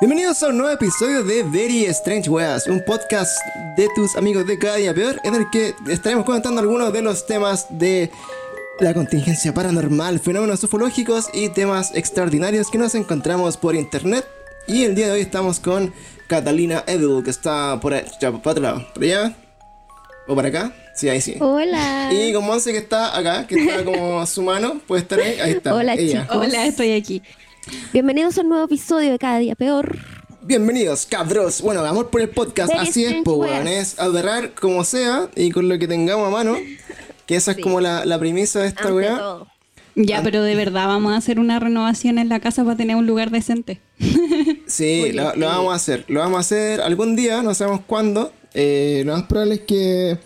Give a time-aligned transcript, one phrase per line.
[0.00, 3.36] Bienvenidos a un nuevo episodio de Very Strange Weas, un podcast
[3.76, 7.26] de tus amigos de cada día peor, en el que estaremos comentando algunos de los
[7.26, 8.12] temas de
[8.78, 14.24] la contingencia paranormal, fenómenos ufológicos y temas extraordinarios que nos encontramos por internet.
[14.68, 15.92] Y el día de hoy estamos con
[16.28, 19.34] Catalina Edel, que está por, ahí, ya, por otro lado, por allá
[20.28, 20.72] o para acá.
[20.94, 21.34] Sí, ahí sí.
[21.40, 22.08] Hola.
[22.12, 25.52] Y con Monse que está acá, que está como su mano, puede estar ahí, ahí
[25.54, 25.74] está.
[25.74, 26.22] Hola, ella.
[26.22, 26.36] chicos.
[26.36, 27.20] Hola, estoy aquí.
[27.92, 29.96] Bienvenidos a un nuevo episodio de Cada Día Peor.
[30.42, 31.62] Bienvenidos, cabros.
[31.62, 32.72] Bueno, amor por el podcast.
[32.72, 33.66] Very Así es, pues, weón.
[33.66, 36.56] Es aberrar como sea y con lo que tengamos a mano.
[37.26, 39.38] Que esa es como la, la premisa de esta weá.
[39.96, 43.06] Ya, pero de verdad vamos a hacer una renovación en la casa para tener un
[43.06, 43.80] lugar decente.
[44.66, 46.04] Sí, lo, lo vamos a hacer.
[46.08, 48.32] Lo vamos a hacer algún día, no sabemos cuándo.
[48.54, 50.18] Eh, lo más probable es que.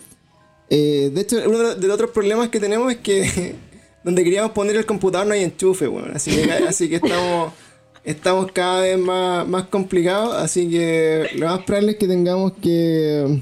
[0.69, 3.55] eh, de hecho, uno de los otros problemas que tenemos es que
[4.03, 6.11] donde queríamos poner el computador no hay enchufe, weón.
[6.15, 7.53] Así que, así que estamos.
[8.01, 13.41] Estamos cada vez más, más complicados, así que lo más probable es que tengamos que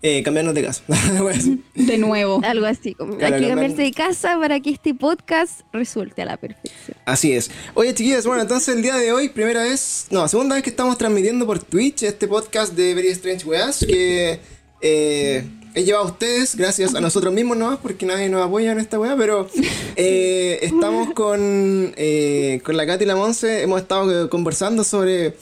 [0.00, 0.82] eh, cambiarnos de casa.
[1.74, 2.40] De nuevo.
[2.44, 6.26] Algo así, como Claro, hay que cambiarse de casa para que este podcast resulte a
[6.26, 6.96] la perfección.
[7.04, 7.50] Así es.
[7.74, 10.96] Oye, chiquillos, bueno, entonces el día de hoy, primera vez, no, segunda vez que estamos
[10.98, 14.38] transmitiendo por Twitch este podcast de Very Strange Weas que
[14.80, 15.44] eh,
[15.78, 18.98] he llevado a ustedes gracias a nosotros mismos nomás, porque nadie nos apoya en esta
[18.98, 19.48] wea, pero
[19.96, 25.34] eh, estamos con, eh, con la Katy y la Monse, hemos estado eh, conversando sobre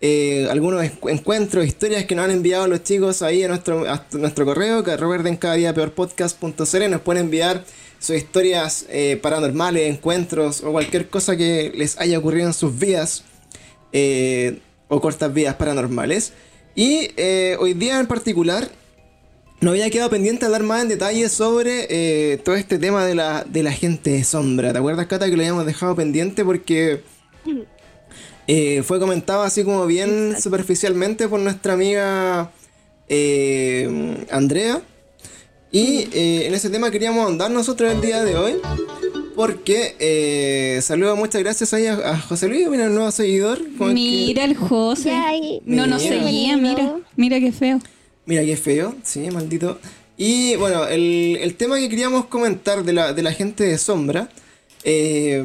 [0.00, 4.06] eh, algunos encu- encuentros, historias que nos han enviado los chicos ahí a nuestro, a
[4.12, 7.62] nuestro correo, que recuerden cada día peorpodcast.cl, nos pueden enviar
[7.98, 13.24] sus historias eh, paranormales, encuentros o cualquier cosa que les haya ocurrido en sus vidas
[13.92, 16.32] eh, o cortas vidas paranormales.
[16.74, 17.10] Y
[17.58, 18.70] hoy día en particular
[19.62, 23.44] nos había quedado pendiente hablar más en detalle sobre eh, todo este tema de la,
[23.44, 24.72] de la gente de sombra.
[24.72, 27.00] ¿Te acuerdas, Cata, que lo habíamos dejado pendiente porque
[28.46, 32.50] eh, fue comentado así como bien superficialmente por nuestra amiga
[33.08, 34.82] eh, Andrea?
[35.70, 38.54] Y eh, en ese tema queríamos ahondar nosotros el día de hoy.
[39.34, 43.58] Porque eh, saludo, muchas gracias ahí a, a José Luis, mira, el nuevo seguidor.
[43.58, 45.60] que- Mira el José.
[45.64, 46.96] No nos seguía, mira.
[47.16, 47.78] Mira qué feo.
[48.26, 49.78] Mira qué feo, sí, maldito.
[50.16, 54.28] Y bueno, el, el tema que queríamos comentar de la, de la gente de sombra,
[54.84, 55.42] eh,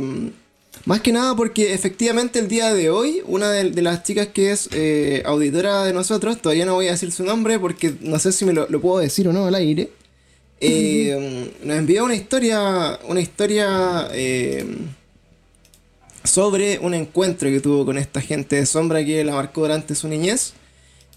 [0.86, 4.52] más que nada porque efectivamente el día de hoy, una de, de las chicas que
[4.52, 8.32] es eh, auditora de nosotros, todavía no voy a decir su nombre porque no sé
[8.32, 9.90] si me lo, lo puedo decir o no al aire,
[10.60, 14.10] eh, nos envió una historia, una historia
[16.24, 20.08] sobre un encuentro que tuvo con esta gente de sombra que la marcó durante su
[20.08, 20.54] niñez.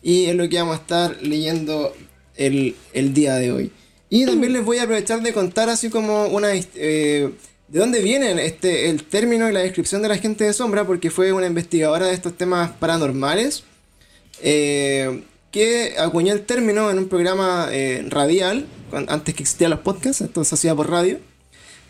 [0.02, 1.94] Y es lo que vamos a estar leyendo
[2.36, 3.72] el, el día de hoy.
[4.08, 6.50] Y también les voy a aprovechar de contar así como una...
[6.54, 7.30] eh,
[7.68, 10.84] ¿De dónde viene este, el término y la descripción de la gente de sombra?
[10.84, 13.62] Porque fue una investigadora de estos temas paranormales
[14.42, 15.22] eh,
[15.52, 20.42] que acuñó el término en un programa eh, radial, antes que existían los podcasts, esto
[20.44, 21.20] se hacía por radio.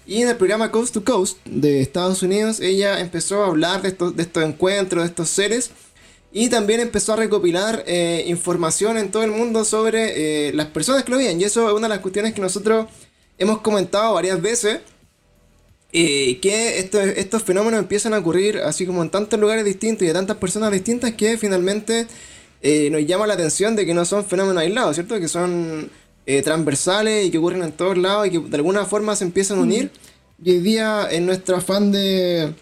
[0.06, 3.88] Y en el programa Coast to Coast de Estados Unidos, ella empezó a hablar de
[3.88, 5.70] estos, de estos encuentros, de estos seres,
[6.32, 11.02] y también empezó a recopilar eh, información en todo el mundo sobre eh, las personas
[11.04, 11.40] que lo veían.
[11.40, 12.86] Y eso es una de las cuestiones que nosotros
[13.38, 14.80] hemos comentado varias veces.
[15.92, 20.10] eh, que esto- estos fenómenos empiezan a ocurrir así como en tantos lugares distintos y
[20.10, 22.06] a tantas personas distintas que finalmente
[22.62, 25.18] eh, nos llama la atención de que no son fenómenos aislados, ¿cierto?
[25.18, 25.90] Que son
[26.44, 29.62] transversales y que ocurren en todos lados y que de alguna forma se empiezan a
[29.62, 29.90] unir.
[30.44, 32.54] Y hoy día, en nuestro afán de.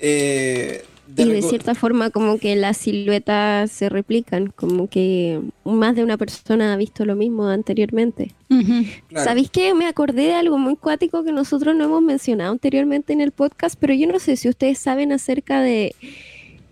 [0.00, 5.94] eh, de Y de cierta forma como que las siluetas se replican, como que más
[5.96, 8.34] de una persona ha visto lo mismo anteriormente.
[8.48, 9.24] Claro.
[9.24, 13.20] ¿Sabéis que me acordé de algo muy cuático que nosotros no hemos mencionado anteriormente en
[13.20, 13.76] el podcast?
[13.78, 15.94] Pero yo no sé si ustedes saben acerca de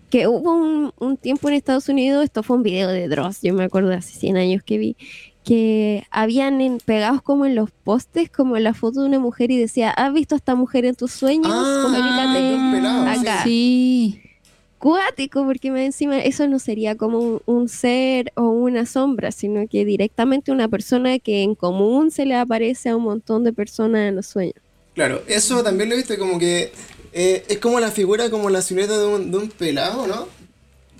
[0.09, 3.53] que hubo un, un tiempo en Estados Unidos, esto fue un video de Dross, yo
[3.53, 4.95] me acuerdo hace 100 años que vi,
[5.43, 9.57] que habían en- pegados como en los postes, como la foto de una mujer y
[9.57, 11.51] decía, ¿has visto a esta mujer en tus sueños?
[11.53, 13.43] Ah, Comunícate de acá.
[13.43, 14.21] Sí.
[14.85, 19.67] Cuático, porque más encima eso no sería como un, un ser o una sombra, sino
[19.67, 24.09] que directamente una persona que en común se le aparece a un montón de personas
[24.09, 24.53] en los sueños.
[24.93, 26.71] Claro, eso también lo viste como que
[27.13, 30.27] eh, es como la figura, como la silueta de un, de un pelado, ¿no?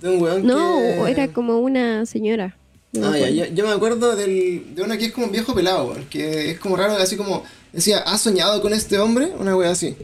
[0.02, 1.12] De un weón No, que...
[1.12, 2.56] era como una señora.
[2.92, 5.54] No Ah, ya, yo, yo me acuerdo del, de una que es como un viejo
[5.54, 9.28] pelado, que es como raro, así como decía, ¿has soñado con este hombre?
[9.38, 9.94] Una wea así.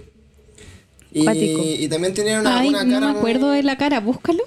[1.15, 4.43] Y, también tenía una, Ay, una no cara me acuerdo muy- de la cara, búscalo.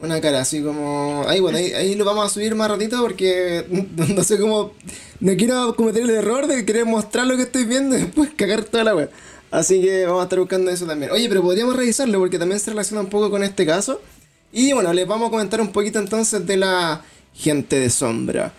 [0.00, 1.24] Una cara así como...
[1.28, 3.64] Ahí, bueno, ahí, ahí lo vamos a subir más ratito porque
[4.14, 4.72] no sé cómo...
[5.20, 8.64] No quiero cometer el error de querer mostrar lo que estoy viendo y después cagar
[8.64, 9.10] toda la web.
[9.52, 11.12] Así que vamos a estar buscando eso también.
[11.12, 14.00] Oye, pero podríamos revisarlo porque también se relaciona un poco con este caso.
[14.52, 17.02] Y bueno, les vamos a comentar un poquito entonces de la
[17.34, 18.52] gente de sombra.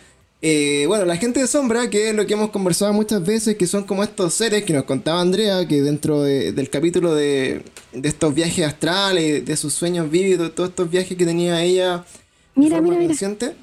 [0.45, 3.65] Eh, bueno, la gente de sombra, que es lo que hemos conversado muchas veces, que
[3.65, 7.63] son como estos seres que nos contaba Andrea, que dentro de- del capítulo de,
[7.93, 11.99] de estos viajes astrales, de sus sueños vívidos, todos estos viajes que tenía ella
[12.55, 13.07] de Mira, forma mira, mira.
[13.07, 13.53] consciente.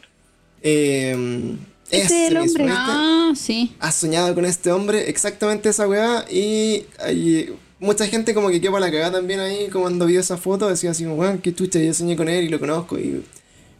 [0.62, 1.56] eh,
[1.90, 2.66] es el hombre.
[2.70, 3.74] Ah, sí.
[3.78, 8.72] has soñado con este hombre, exactamente esa weá, y hay mucha gente como que quedó
[8.72, 11.78] para la cagada también ahí, como cuando vio esa foto, decía así, weón, qué chucha,
[11.78, 13.22] yo soñé con él y lo conozco, y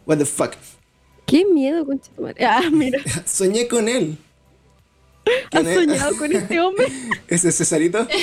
[0.05, 0.51] what the fuck,
[1.31, 2.43] Qué miedo, concha tu madre.
[2.45, 2.99] Ah, mira.
[3.25, 4.17] soñé con él.
[5.51, 6.87] ¿Has soñado con este hombre?
[7.29, 8.05] ¿Ese Cesarito?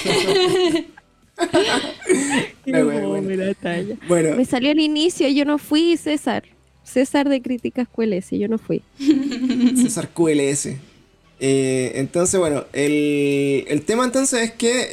[2.66, 3.22] No, bueno.
[3.22, 3.96] mira, talla.
[4.08, 6.42] Bueno, Me salió al inicio, yo no fui César.
[6.82, 8.82] César de Críticas QLS, yo no fui.
[9.80, 10.70] César QLS.
[11.40, 14.88] Eh, entonces, bueno, el, el tema entonces es que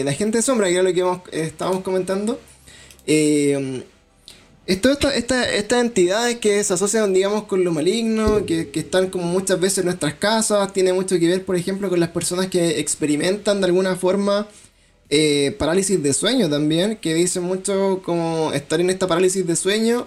[0.00, 2.40] eh, la gente de sombra, que era lo que hemos- estábamos comentando,
[3.06, 3.82] eh,
[4.66, 9.10] esto, esta- esta- estas entidades que se asocian, digamos, con lo maligno, que, que están
[9.10, 12.46] como muchas veces en nuestras casas, tiene mucho que ver, por ejemplo, con las personas
[12.48, 14.46] que experimentan de alguna forma
[15.10, 20.06] eh, parálisis de sueño también, que dicen mucho como estar en esta parálisis de sueño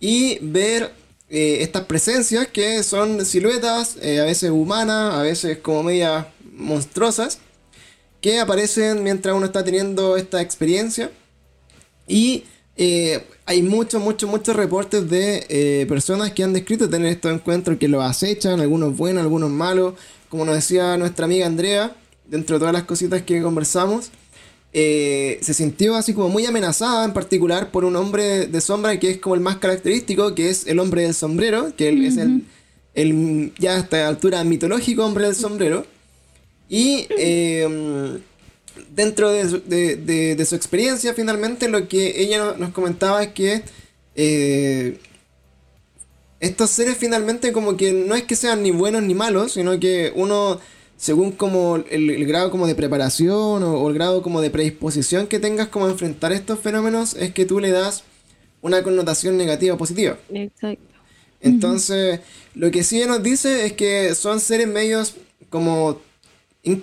[0.00, 0.92] y ver
[1.28, 7.38] eh, estas presencias que son siluetas, eh, a veces humanas, a veces como medias monstruosas,
[8.20, 11.10] que aparecen mientras uno está teniendo esta experiencia.
[12.08, 12.42] Y
[13.50, 17.88] hay muchos, muchos, muchos reportes de eh, personas que han descrito tener estos encuentros que
[17.88, 19.94] los acechan, algunos buenos, algunos malos.
[20.28, 21.96] Como nos decía nuestra amiga Andrea,
[22.28, 24.12] dentro de todas las cositas que conversamos,
[24.72, 29.10] eh, se sintió así como muy amenazada, en particular por un hombre de sombra que
[29.10, 32.44] es como el más característico, que es el hombre del sombrero, que él es el,
[32.94, 35.84] el ya a esta altura mitológico hombre del sombrero.
[36.68, 38.20] Y eh,
[38.90, 43.22] dentro de su, de- de- de su experiencia, finalmente, lo que ella no- nos comentaba
[43.22, 43.62] es que
[44.14, 44.98] eh,
[46.40, 50.12] estos seres finalmente como que no es que sean ni buenos ni malos, sino que
[50.14, 50.58] uno,
[50.96, 55.26] según como el, el grado como de preparación o, o el grado como de predisposición
[55.26, 58.04] que tengas como a enfrentar estos fenómenos, es que tú le das
[58.62, 60.18] una connotación negativa o positiva.
[60.32, 60.82] Exacto.
[61.42, 62.20] Entonces,
[62.54, 65.14] lo que sí ella nos dice es que son seres medios
[65.48, 66.00] como,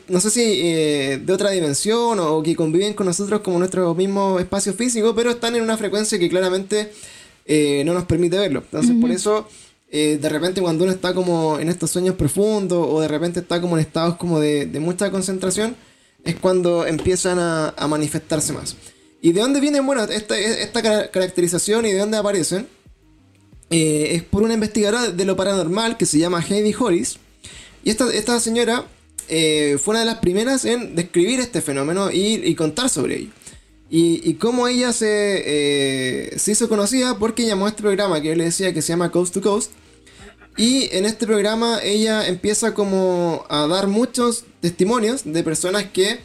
[0.07, 4.39] no sé si eh, de otra dimensión o, que conviven con nosotros como nuestro mismo
[4.39, 6.91] espacio físico, pero están en una frecuencia que claramente
[7.45, 8.63] eh, no nos permite verlo.
[8.65, 9.47] Entonces, por eso,
[9.91, 13.62] eh, de repente cuando uno está como en estos sueños profundos o de repente está
[13.62, 15.75] como en estados como de, de mucha concentración,
[16.23, 18.75] es cuando empiezan a, a manifestarse más.
[19.21, 22.68] ¿Y de dónde viene, bueno, esta, esta cara- caracterización y de dónde aparecen?
[23.69, 27.18] es por una investigadora de lo paranormal que se llama Heidi Hollis.
[27.83, 28.85] Y esta, esta señora
[29.29, 33.31] eh, fue una de las primeras en describir este fenómeno y, contar sobre ello.
[33.89, 35.07] Y, y cómo ella se,
[35.45, 38.89] eh, se hizo conocida porque llamó a este programa que yo le decía que se
[38.89, 39.71] llama Coast to Coast.
[40.57, 46.19] Y en este programa ella empieza como a dar muchos testimonios de personas que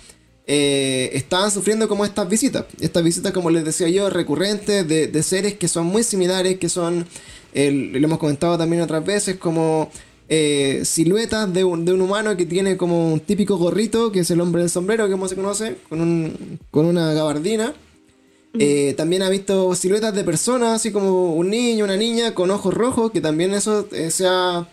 [0.46, 2.64] eh, estaban sufriendo como estas visitas.
[2.80, 6.68] Estas visitas, como les decía yo, recurrentes de, de seres que son muy similares, que
[6.68, 7.06] son,
[7.54, 9.90] lo hemos comentado también otras veces, como
[10.34, 14.30] eh, siluetas de un, de un humano que tiene como un típico gorrito, que es
[14.30, 17.74] el hombre del sombrero, que como se conoce, con, un, con una gabardina.
[18.58, 22.72] Eh, también ha visto siluetas de personas, así como un niño, una niña con ojos
[22.72, 24.66] rojos, que también eso eh, se ha,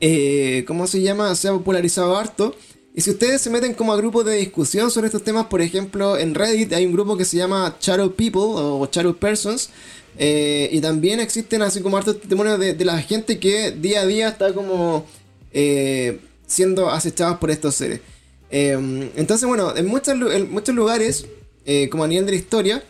[0.00, 1.34] eh, ¿cómo se llama?
[1.34, 2.54] Se ha popularizado harto.
[2.96, 6.16] Y si ustedes se meten como a grupos de discusión sobre estos temas, por ejemplo,
[6.16, 9.68] en Reddit hay un grupo que se llama Shadow People o Shadow Persons.
[10.18, 14.06] eh, y también existen así como hartos testimonios de, de la gente que día a
[14.06, 15.04] día está como
[15.52, 18.00] eh, siendo acechados por estos seres.
[18.50, 21.26] Eh, entonces, bueno, en muchos, en muchos lugares,
[21.66, 22.84] eh, como a nivel de la historia,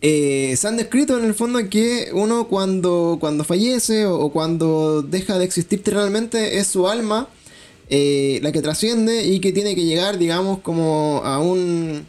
[0.00, 5.44] se han descrito en el fondo que uno cuando, cuando fallece o, cuando deja de
[5.44, 7.28] existir terrenalmente es su alma
[7.88, 12.06] eh, la que trasciende y que tiene que llegar, digamos, como a un,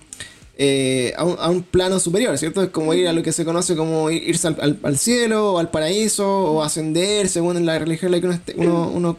[0.58, 2.62] eh, a un, a un plano superior, ¿cierto?
[2.64, 5.60] Es como ir a lo que se conoce como ir- irse al, al- cielo o
[5.60, 9.18] al paraíso o ascender según la religión en la que uno,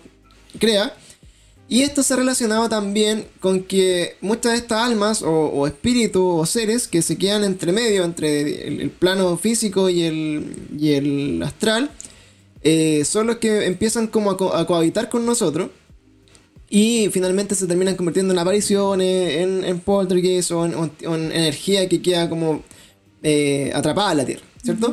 [0.59, 0.95] crea.
[1.67, 6.45] Y esto se ha relacionado también con que muchas de estas almas o, espíritus o
[6.47, 11.91] seres que se quedan entre medio, entre el, plano físico y el, y el astral,
[12.63, 15.71] eh, son los que empiezan como a, co- a cohabitar con nosotros
[16.77, 22.03] y finalmente se terminan convirtiendo en apariciones, en, en poltergeist o en, o energía que
[22.03, 22.65] queda como
[23.23, 24.93] eh, atrapada en la Tierra, ¿cierto?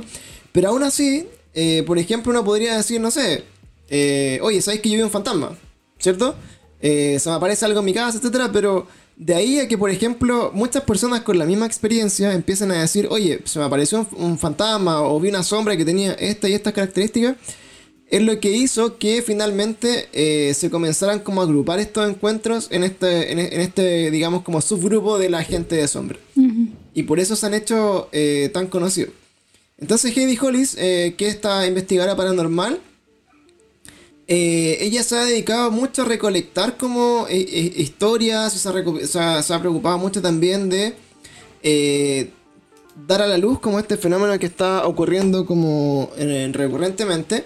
[0.51, 3.45] Pero aún así, eh, por ejemplo, uno podría decir, no sé,
[3.89, 5.57] eh, oye, ¿sabes que yo vi un fantasma?
[5.97, 6.35] ¿Cierto?
[6.81, 8.85] Eh, se me aparece algo en mi casa, etcétera, pero
[9.15, 13.07] De ahí a que, por ejemplo, muchas personas con la misma experiencia empiezan a decir,
[13.09, 16.53] oye, se me apareció un, un fantasma o vi una sombra que tenía esta y
[16.53, 17.38] estas características,
[18.12, 22.84] es lo que hizo que finalmente eh, se comenzaran como a agrupar estos encuentros en
[22.84, 26.20] este, en, en este, digamos, como subgrupo de la gente de sombra.
[26.94, 29.13] Y por eso se han hecho eh, tan conocidos.
[29.80, 32.80] Entonces Heidi Hollis, eh, que es esta investigadora paranormal,
[34.27, 38.74] ella se ha dedicado mucho a recolectar como historias, y se ha,
[39.08, 40.94] se ha- se ha preocupado mucho también de
[43.08, 46.12] dar a la luz como este fenómeno que está ocurriendo como
[46.53, 47.44] recurrentemente.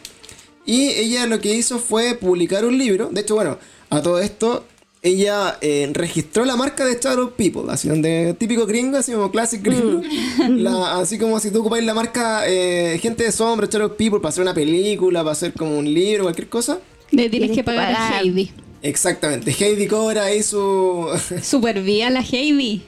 [0.66, 3.10] Y ella lo que hizo fue publicar un libro.
[3.12, 3.58] De hecho, bueno,
[3.90, 4.66] a todo esto,
[5.04, 9.62] ella eh, registró la marca de Shadow People, así donde típico gringo, así como classic
[9.62, 10.02] gringo.
[10.50, 14.30] La- así como si tú ocupáis la marca eh, Gente de Sombra, Shadow People, para
[14.30, 16.80] hacer una película, para hacer como un libro, cualquier cosa.
[17.12, 18.20] Le tienes que pagar a.
[18.20, 18.52] Heidi.
[18.82, 21.08] Exactamente, Heidi cobra ahí su.
[21.44, 22.82] Super vía la Heidi.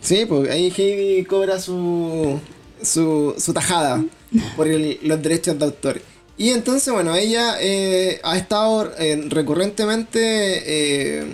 [0.00, 2.40] sí, pues ahí Heidi cobra su.
[2.82, 4.04] su, su tajada
[4.56, 6.02] por el- los derechos de autor.
[6.38, 10.20] Y entonces, bueno, ella eh, ha estado eh, recurrentemente
[11.20, 11.24] eh,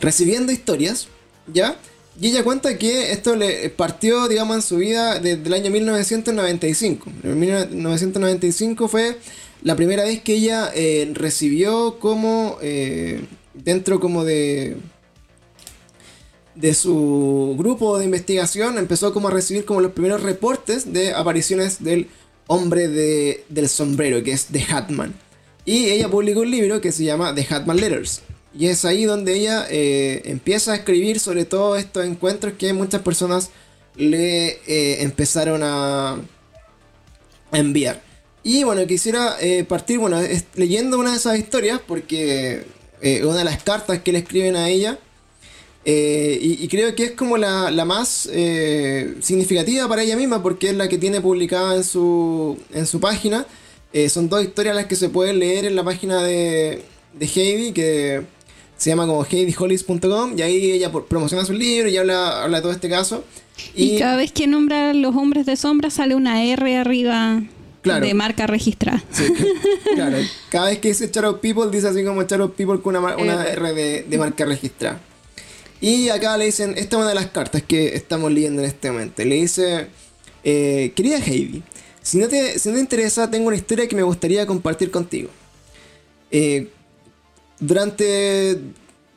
[0.00, 1.08] recibiendo historias,
[1.52, 1.76] ¿ya?
[2.20, 7.10] Y ella cuenta que esto le partió, digamos, en su vida desde el año 1995.
[7.24, 9.18] En 1995 fue
[9.62, 10.70] la primera vez que ella
[11.14, 12.58] recibió como,
[13.52, 14.76] dentro como de,
[16.54, 21.82] de su grupo de investigación, empezó como a recibir como los primeros reportes de apariciones
[21.82, 22.08] del
[22.46, 25.14] hombre de- del sombrero, que es The Hatman.
[25.64, 28.22] Y ella publicó un libro que se llama The Hatman Letters.
[28.56, 33.02] Y es ahí donde ella eh, empieza a escribir sobre todos estos encuentros que muchas
[33.02, 33.50] personas
[33.96, 36.18] le eh, empezaron a,
[37.52, 38.02] enviar.
[38.42, 40.20] Y bueno, quisiera eh, partir bueno,
[40.54, 42.64] leyendo una de esas historias porque
[43.22, 44.98] una de las cartas que le escriben a ella.
[45.84, 50.42] Eh, y, y creo que es como la, la más eh, significativa para ella misma
[50.42, 53.46] porque es la que tiene publicada en su, en su página.
[53.92, 57.72] Eh, son dos historias las que se pueden leer en la página de, de Heidi
[57.72, 58.22] que
[58.76, 62.72] se llama como heidihollis.com y ahí ella promociona su libro y habla, habla de todo
[62.72, 63.24] este caso.
[63.74, 67.42] Y, cada vez que nombra a los hombres de sombra sale una R arriba
[67.82, 68.06] Claro.
[68.06, 69.04] de marca registrada.
[69.12, 69.24] Sí,
[69.94, 70.16] claro.
[70.48, 73.74] Cada vez que dice Shadow People, dice así como Shadow People con una, una R
[73.74, 74.98] de, de marca registrada.
[75.80, 78.90] Y acá le dicen, esta es una de las cartas que estamos leyendo en este
[78.90, 79.24] momento.
[79.24, 79.88] Le dice,
[80.42, 81.62] eh, querida Heidi,
[82.00, 85.30] si no, te, si no te interesa, tengo una historia que me gustaría compartir contigo.
[86.30, 86.68] Eh,
[87.58, 88.58] durante...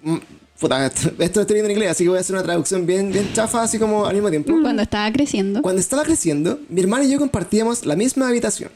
[0.03, 0.17] mm,
[0.59, 3.11] Puta, esto lo estoy viendo en inglés, así que voy a hacer una traducción bien,
[3.11, 4.53] bien chafa, así como al mismo tiempo.
[4.61, 5.61] Cuando estaba creciendo.
[5.61, 8.71] Cuando estaba creciendo, mi hermano y yo compartíamos la misma habitación.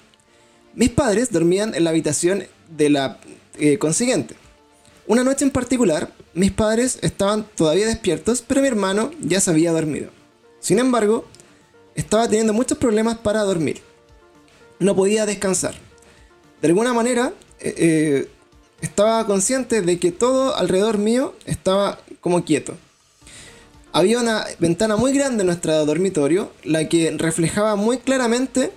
[0.76, 3.18] Mis padres dormían en la habitación de la
[3.58, 4.36] eh, consiguiente.
[5.08, 9.72] Una noche en particular, mis padres estaban todavía despiertos, pero mi hermano ya se había
[9.72, 10.10] dormido.
[10.60, 11.26] Sin embargo,
[11.96, 13.82] estaba teniendo muchos problemas para dormir.
[14.80, 15.76] No podía descansar.
[16.62, 18.28] De alguna manera, eh, eh,
[18.82, 22.76] estaba consciente de que todo alrededor mío estaba como quieto.
[23.94, 28.72] Había una ventana muy grande en nuestro dormitorio, la que reflejaba muy claramente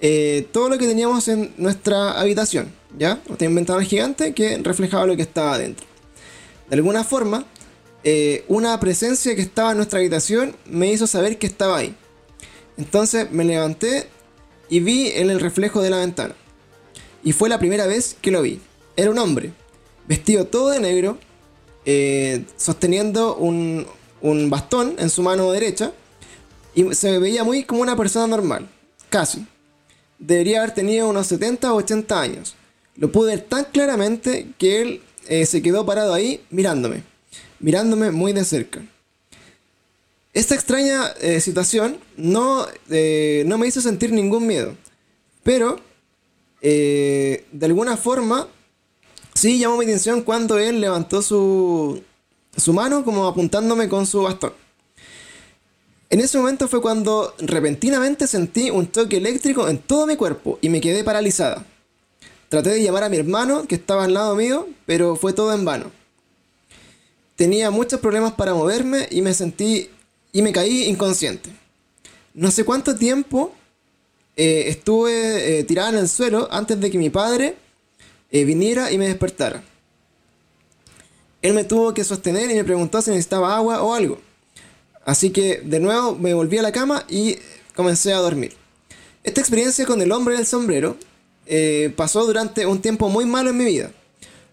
[0.00, 2.72] eh, todo lo que teníamos en nuestra habitación.
[2.98, 3.20] ¿Ya?
[3.28, 5.86] Una ventana gigante que reflejaba lo que estaba adentro.
[6.70, 7.44] De alguna forma,
[8.04, 11.96] eh, una presencia que estaba en nuestra habitación me hizo saber que estaba ahí.
[12.78, 14.08] Entonces me levanté
[14.68, 16.34] y vi en el reflejo de la ventana.
[17.24, 18.60] Y fue la primera vez que lo vi.
[18.96, 19.52] Era un hombre,
[20.06, 21.18] vestido todo de negro,
[21.84, 23.84] eh, sosteniendo un,
[24.20, 25.92] un bastón en su mano derecha.
[26.72, 28.68] Y se veía muy como una persona normal,
[29.08, 29.44] casi.
[30.20, 32.54] Debería haber tenido unos 70 o 80 años.
[32.94, 37.02] Lo pude ver tan claramente que él eh, se quedó parado ahí mirándome,
[37.58, 38.82] mirándome muy de cerca.
[40.32, 44.76] Esta extraña eh, situación no, eh, no me hizo sentir ningún miedo,
[45.42, 45.80] pero
[46.62, 48.46] de alguna forma
[49.34, 52.02] sí llamó mi atención cuando él levantó su,
[52.54, 54.52] su mano como apuntándome con su bastón.
[56.10, 60.68] En ese momento fue cuando repentinamente sentí un choque eléctrico en todo mi cuerpo y
[60.68, 61.64] me quedé paralizada.
[62.50, 65.64] Traté de llamar a mi hermano que estaba al lado mío, pero fue todo en
[65.64, 65.92] vano.
[67.36, 69.88] Tenía muchos problemas para moverme y me sentí
[70.32, 71.48] y me caí inconsciente.
[72.34, 73.54] No sé cuánto tiempo
[74.34, 77.54] eh, estuve eh, tirada en el suelo antes de que mi padre
[78.32, 79.62] eh, viniera y me despertara.
[81.42, 84.20] Él me tuvo que sostener y me preguntó si necesitaba agua o algo.
[85.04, 87.36] Así que de nuevo me volví a la cama y
[87.76, 88.56] comencé a dormir.
[89.22, 90.96] Esta experiencia con el hombre del sombrero
[91.52, 93.90] eh, pasó durante un tiempo muy malo en mi vida.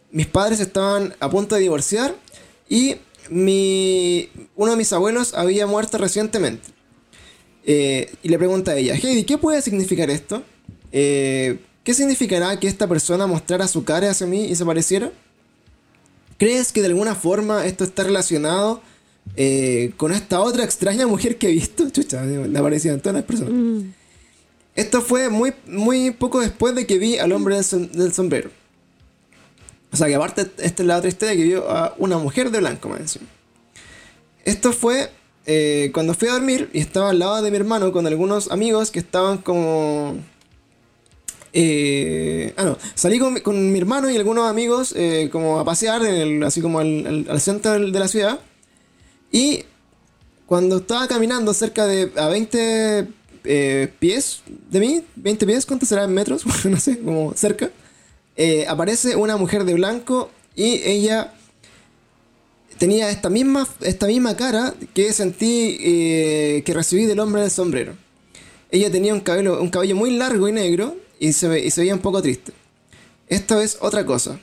[0.09, 2.15] Mis padres estaban a punto de divorciar
[2.67, 2.95] Y
[3.29, 6.67] mi, uno de mis abuelos había muerto recientemente.
[7.65, 10.41] Eh, y le pregunta a ella, Heidi, ¿qué puede significar esto?
[10.91, 15.11] Eh, ¿Qué significará que esta persona mostrara su cara hacia mí y se pareciera?
[16.39, 18.81] ¿Crees que de alguna forma esto está relacionado
[19.97, 21.87] con esta otra extraña mujer que he visto?
[21.91, 22.23] Chucha,
[22.55, 23.53] aparecían todas las personas.
[23.53, 23.96] Mm.
[24.77, 28.50] Esto fue muy, muy poco después de que vi al hombre del, som- del sombrero.
[29.91, 32.60] O sea que aparte, esta es la otra historia que vio a una mujer de
[32.60, 33.25] blanco más encima.
[34.46, 35.10] Esto fue
[35.46, 38.91] eh, cuando fui a dormir y estaba al lado de mi hermano con algunos amigos
[38.91, 40.15] que estaban como...
[41.53, 42.77] eh, ah, no.
[42.96, 46.01] Salí con, con mi hermano y algunos amigos eh, como a pasear,
[46.46, 48.39] así como al, al- centro de la ciudad.
[49.31, 49.63] Y
[50.46, 53.07] cuando estaba caminando cerca de a 20
[53.47, 56.43] eh, pies de mí, 20 pies, ¿cuánto será en metros?
[56.65, 57.71] no sé, como cerca.
[58.35, 61.33] eh, aparece una mujer de blanco y ella
[62.77, 67.93] tenía esta misma, esta misma cara que sentí eh, que recibí del hombre del sombrero.
[68.71, 72.21] Ella tenía un cabello, un cabello muy largo y negro y se, veía un poco
[72.21, 72.53] triste.
[73.27, 74.39] Esto es otra cosa.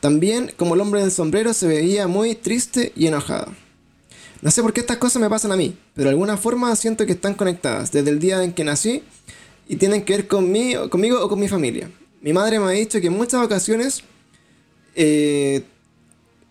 [0.00, 3.52] También, como el hombre del sombrero, se veía muy triste y enojado.
[4.42, 7.04] No sé por qué estas cosas me pasan a mí, pero de alguna forma siento
[7.06, 9.02] que están conectadas desde el día en que nací
[9.68, 11.90] y tienen que ver con mí- conmigo o con mi familia.
[12.22, 14.02] Mi madre me ha dicho que en muchas ocasiones
[14.94, 15.62] eh,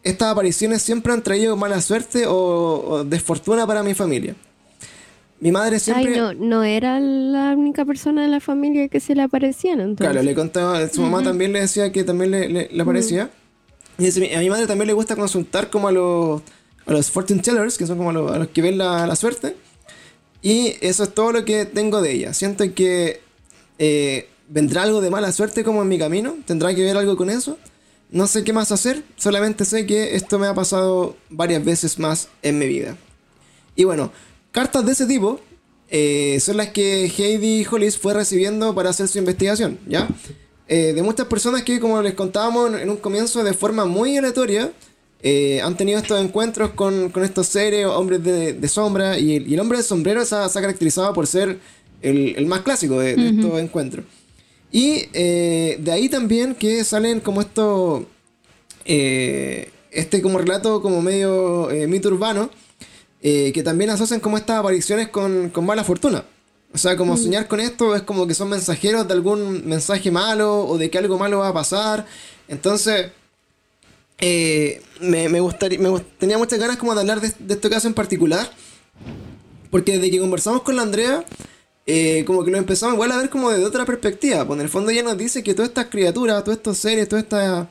[0.03, 4.35] estas apariciones siempre han traído mala suerte o, o desfortuna para mi familia.
[5.41, 6.13] Mi madre siempre...
[6.13, 10.11] Ay, no, no era la única persona de la familia que se le aparecían entonces.
[10.11, 13.29] Claro, le contaba, su mamá también le decía que también le, le, le aparecía.
[13.97, 16.41] Y a mi madre también le gusta consultar como a los,
[16.89, 19.55] a los fortune tellers, que son como los, a los que ven la, suerte.
[20.41, 22.33] Y eso es todo lo que tengo de ella.
[22.33, 23.21] Siento que
[23.77, 27.29] eh, vendrá algo de mala suerte como en mi camino, tendrá que ver algo con
[27.29, 27.59] eso.
[28.09, 32.29] No sé qué más hacer, solamente sé que esto me ha pasado varias veces más
[32.41, 32.97] en mi vida.
[33.75, 34.11] Y bueno,
[34.51, 35.39] cartas de ese tipo
[35.89, 40.07] eh, son las que Heidi Hollis fue recibiendo para hacer su investigación, ¿ya?
[40.67, 44.71] Eh, de muchas personas que, como les contábamos en un comienzo, de forma muy aleatoria,
[45.21, 49.47] eh, han tenido estos encuentros con, con estos seres, hombres de, de sombra, y el,
[49.47, 51.59] y el hombre de sombrero se ha, se ha caracterizado por ser
[52.01, 54.05] el, el más clásico de, de estos encuentros.
[54.71, 58.07] Y eh, de ahí también que salen como esto,
[58.85, 62.49] eh, este como relato como medio eh, mito urbano,
[63.21, 66.23] que también asocian como estas apariciones con, con mala fortuna.
[66.71, 70.65] O sea, como soñar con esto es como que son mensajeros de algún mensaje malo
[70.65, 72.05] o de que algo malo va a pasar.
[72.47, 73.07] Entonces,
[74.21, 77.69] eh, me, me gustaría, me gust- tenía muchas ganas como de hablar de, de este
[77.69, 78.49] caso en particular.
[79.71, 81.23] Porque desde que conversamos con la Andrea,
[81.85, 84.45] eh, como que lo empezamos igual a ver como de otra perspectiva.
[84.45, 87.23] Pues en el fondo ella nos dice que todas estas criaturas, todos estos seres, todas
[87.23, 87.67] estas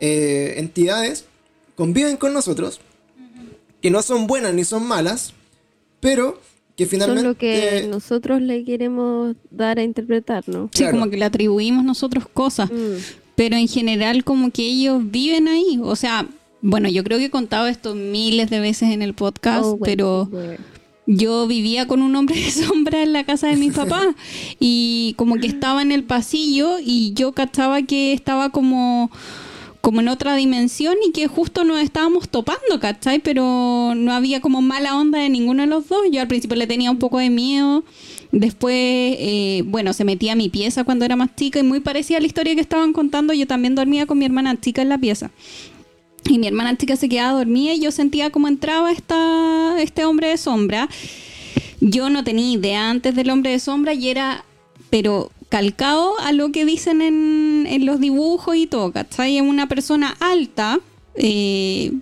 [0.00, 1.24] eh, entidades
[1.74, 2.80] conviven con nosotros.
[3.80, 5.32] Que no son buenas ni son malas,
[5.98, 6.40] pero
[6.76, 7.22] que finalmente...
[7.22, 10.70] Son lo que nosotros le queremos dar a interpretar, ¿no?
[10.72, 10.98] Sí, Claro.
[11.00, 12.70] como que le atribuimos nosotros cosas.
[12.70, 12.94] Mm.
[13.42, 15.80] Pero en general como que ellos viven ahí.
[15.82, 16.28] O sea,
[16.60, 19.84] bueno, yo creo que he contado esto miles de veces en el podcast, Oh, bueno,
[19.84, 20.58] pero bueno.
[21.08, 24.06] yo vivía con un hombre de sombra en la casa de mis papás
[24.60, 29.10] y como que estaba en el pasillo y yo cachaba que estaba como
[29.80, 33.18] como en otra dimensión y que justo nos estábamos topando, ¿cachai?
[33.18, 36.02] Pero no había como mala onda de ninguno de los dos.
[36.12, 37.82] Yo al principio le tenía un poco de miedo.
[38.32, 42.16] Después, eh, bueno, se metía a mi pieza cuando era más chica y muy parecida
[42.16, 43.34] a la historia que estaban contando.
[43.34, 45.30] Yo también dormía con mi hermana chica en la pieza.
[46.24, 50.28] Y mi hermana chica se quedaba dormida y yo sentía como entraba esta, este hombre
[50.28, 50.88] de sombra.
[51.80, 54.44] Yo no tenía idea antes del hombre de sombra y era,
[54.88, 59.36] pero calcado a lo que dicen en, en los dibujos y todo, ¿cachai?
[59.36, 60.80] Es una persona alta,
[61.16, 61.92] eh,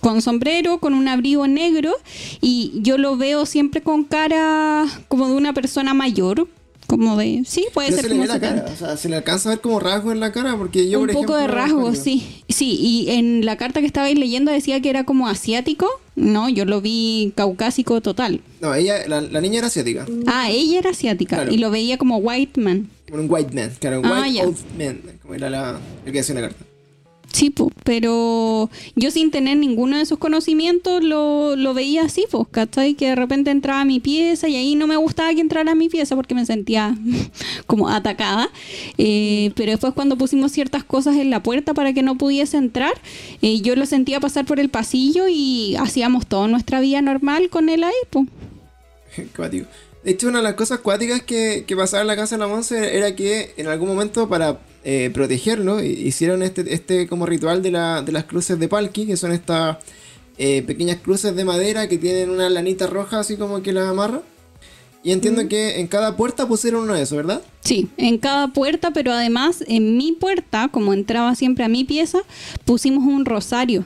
[0.00, 1.92] con sombrero, con un abrigo negro
[2.40, 6.46] y yo lo veo siempre con cara como de una persona mayor,
[6.86, 8.62] como de, sí, puede Pero ser se le como ve la 70.
[8.64, 11.00] cara, o sea, se le alcanza a ver como rasgos en la cara, porque yo,
[11.00, 12.42] un por poco de ejemplo, rasgos, cuando- sí.
[12.48, 15.86] Sí, y en la carta que estabais leyendo decía que era como asiático.
[16.16, 18.40] No, yo lo vi caucásico total.
[18.60, 21.52] No, ella, la, la niña era asiática, Ah, ella era asiática Claro.
[21.52, 22.88] y lo veía como white man.
[23.10, 24.44] como un white man, claro, un Ah, white ya.
[24.44, 26.64] old man, como era la, el que decía en la carta.
[27.32, 32.46] Sí, po, pero yo sin tener ninguno de esos conocimientos lo, lo veía así, pues,
[32.50, 32.94] ¿cachai?
[32.94, 35.74] Que de repente entraba a mi pieza y ahí no me gustaba que entrara a
[35.74, 36.96] mi pieza porque me sentía
[37.66, 38.50] como atacada.
[38.96, 42.94] Eh, pero después cuando pusimos ciertas cosas en la puerta para que no pudiese entrar,
[43.42, 47.68] eh, yo lo sentía pasar por el pasillo y hacíamos toda nuestra vida normal con
[47.68, 47.92] él ahí.
[49.36, 49.66] Cuático.
[50.02, 52.48] De hecho, una de las cosas cuáticas que, que pasaba en la casa de la
[52.48, 54.58] Monse era que en algún momento para
[54.90, 59.18] eh, protegerlo, hicieron este, este como ritual de, la, de las cruces de Palki, que
[59.18, 59.76] son estas
[60.38, 64.22] eh, pequeñas cruces de madera que tienen una lanita roja así como que las amarra.
[65.04, 67.42] Y entiendo que en cada puerta pusieron uno de esos, ¿verdad?
[67.60, 72.20] Sí, en cada puerta, pero además en mi puerta, como entraba siempre a mi pieza,
[72.64, 73.84] pusimos un rosario.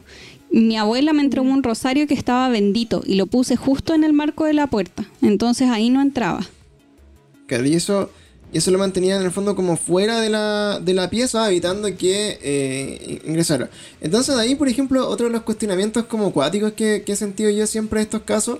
[0.53, 4.13] Mi abuela me entregó un rosario que estaba bendito y lo puse justo en el
[4.13, 5.05] marco de la puerta.
[5.21, 6.47] Entonces ahí no entraba.
[7.49, 8.13] Claro, y eso,
[8.53, 11.89] y eso lo mantenía en el fondo como fuera de la, de la pieza, evitando
[11.97, 13.71] que eh, ingresara.
[14.01, 17.67] Entonces ahí, por ejemplo, otro de los cuestionamientos como acuáticos que, que he sentido yo
[17.67, 18.59] siempre en estos casos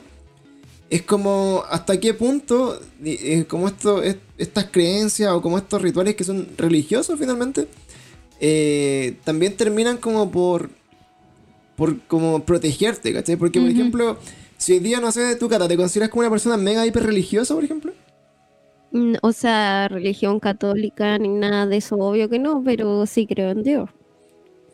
[0.93, 4.03] es como hasta qué punto, eh, como esto,
[4.37, 7.67] estas creencias o como estos rituales que son religiosos finalmente,
[8.41, 10.69] eh, también terminan como por,
[11.77, 13.37] por como protegerte, ¿cachai?
[13.37, 14.19] Porque, por ejemplo,
[14.59, 17.55] si hoy día, no sé, tú, Cata, ¿te consideras como una persona mega hiper religiosa,
[17.55, 17.93] por ejemplo?
[18.93, 23.51] Mm, o sea, religión católica ni nada de eso, obvio que no, pero sí creo
[23.51, 23.91] en Dios.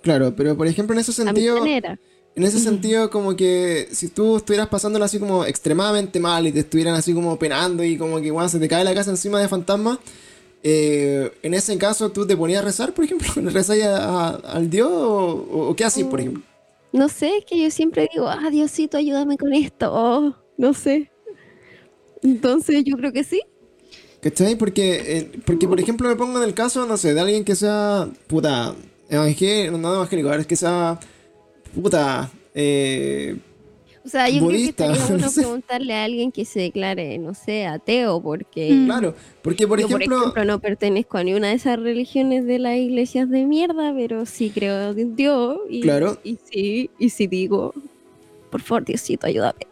[0.02, 1.64] Claro, pero por ejemplo en ese sentido...
[2.34, 6.60] En ese sentido, como que si tú estuvieras pasándolo así como extremadamente mal y te
[6.60, 9.48] estuvieran así como penando y como que igual se te cae la casa encima de
[9.48, 9.98] fantasma,
[10.62, 14.88] eh, en ese caso tú te ponías a rezar, por ejemplo, ¿le rezáis al Dios
[14.88, 16.44] o, qué así, por ejemplo?
[16.92, 21.10] No sé, es que yo siempre digo, ah, Diosito, ayúdame con esto, oh, no sé.
[22.22, 23.42] Entonces yo creo que sí.
[24.20, 24.56] ¿Cachai?
[24.56, 27.54] Porque, eh, porque, por ejemplo, me pongo en el caso, no sé, de alguien que
[27.54, 28.74] sea, puta,
[29.08, 30.98] evangélico, no evangélico, es que sea
[31.74, 33.36] puta, eh,
[34.08, 37.66] o sea, yo creo que estaría bueno preguntarle a alguien que se declare, no sé,
[37.66, 38.72] ateo, porque...
[38.72, 38.86] Mm.
[38.86, 43.44] Claro, porque por, ejemplo, no pertenezco a ninguna de esas religiones de las iglesias de
[43.44, 45.58] mierda, pero sí creo en Dios.
[45.68, 46.18] Y, claro.
[46.24, 47.74] Y sí, y sí digo,
[48.50, 49.66] por favor, Diosito, ayúdame.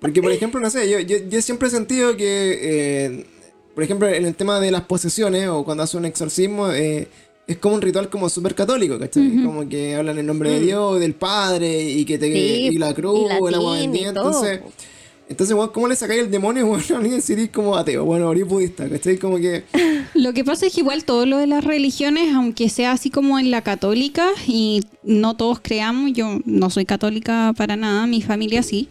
[0.00, 3.26] porque, por ejemplo, no sé, yo, yo, siempre he sentido que, eh,
[3.78, 6.68] por ejemplo, en el tema de las posesiones o cuando hace un exorcismo...
[6.72, 7.06] Eh,
[7.46, 9.40] es como un ritual como súper católico, ¿cachai?
[9.44, 10.64] Como que hablan en nombre de mm.
[10.64, 14.08] Dios, del Padre, y que te y la cruz, y el agua bendita.
[14.08, 14.60] Entonces,
[15.28, 18.04] entonces, ¿cómo le sacáis el demonio bueno, a alguien si como ateo?
[18.04, 19.16] Bueno, eres budista, ¿cachai?
[19.16, 19.62] Como que.
[20.14, 23.38] Lo que pasa es que igual todo lo de las religiones, aunque sea así como
[23.38, 28.64] en la católica, y no todos creamos, yo no soy católica para nada, mi familia
[28.64, 28.88] sí.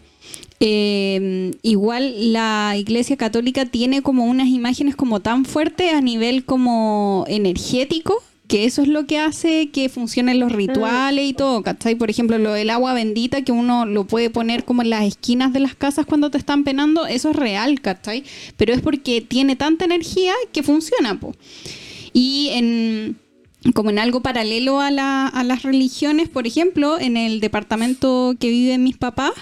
[0.59, 7.25] Eh, igual la iglesia católica tiene como unas imágenes como tan fuertes a nivel como
[7.27, 11.95] energético que eso es lo que hace que funcionen los rituales y todo, ¿cachai?
[11.95, 15.53] Por ejemplo, lo del agua bendita que uno lo puede poner como en las esquinas
[15.53, 18.23] de las casas cuando te están penando, eso es real, ¿cachai?
[18.55, 21.35] Pero es porque tiene tanta energía que funciona, po.
[22.13, 23.17] Y en
[23.73, 28.97] como en algo paralelo a, las religiones, por ejemplo, en el departamento que viven mis
[28.97, 29.33] papás,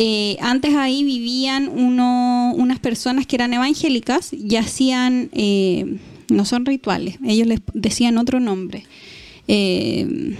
[0.00, 5.96] eh, antes ahí vivían uno, unas personas que eran evangélicas y hacían eh,
[6.28, 8.84] no son rituales, ellos les decían otro nombre.
[9.48, 10.36] Eh,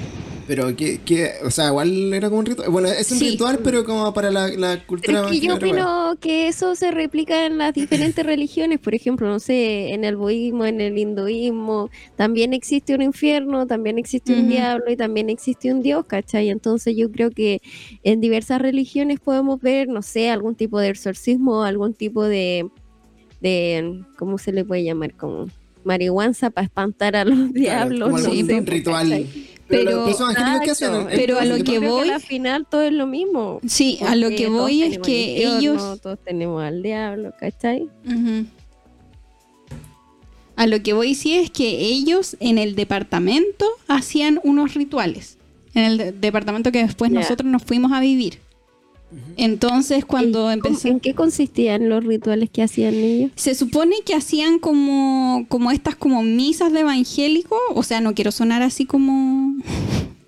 [0.48, 2.70] pero que, o sea, igual era como un ritual.
[2.70, 5.20] Bueno, es un ritual, pero como para la, la cultura.
[5.20, 8.78] Pero es que yo opino que eso se replica en las diferentes religiones.
[8.78, 13.98] Por ejemplo, no sé, en el budismo, en el hinduismo, también existe un infierno, también
[13.98, 16.48] existe un diablo y también existe un dios, ¿cachai?
[16.48, 17.60] Entonces yo creo que
[18.02, 22.66] en diversas religiones podemos ver, no sé, algún tipo de exorcismo, algún tipo de,
[23.42, 25.12] de ¿cómo se le puede llamar?
[25.12, 25.48] Como
[25.84, 28.22] marihuanza para espantar a los diablos.
[28.22, 29.26] Como un ritual.
[29.68, 30.06] Pero,
[31.14, 32.08] pero, a lo que voy.
[32.08, 33.60] al final todo es lo mismo.
[33.66, 36.00] Sí, a lo que voy es que ellos.
[36.00, 37.88] todos tenemos al diablo, ¿cachai?
[40.56, 45.36] A lo que voy sí es que ellos en el departamento hacían unos rituales.
[45.74, 48.40] En el departamento que después nosotros nos fuimos a vivir.
[49.36, 50.88] Entonces, cuando empecé.
[50.88, 53.30] ¿En qué consistían los rituales que hacían ellos?
[53.36, 57.56] Se supone que hacían como, como estas como misas de evangélico.
[57.74, 59.54] O sea, no quiero sonar así como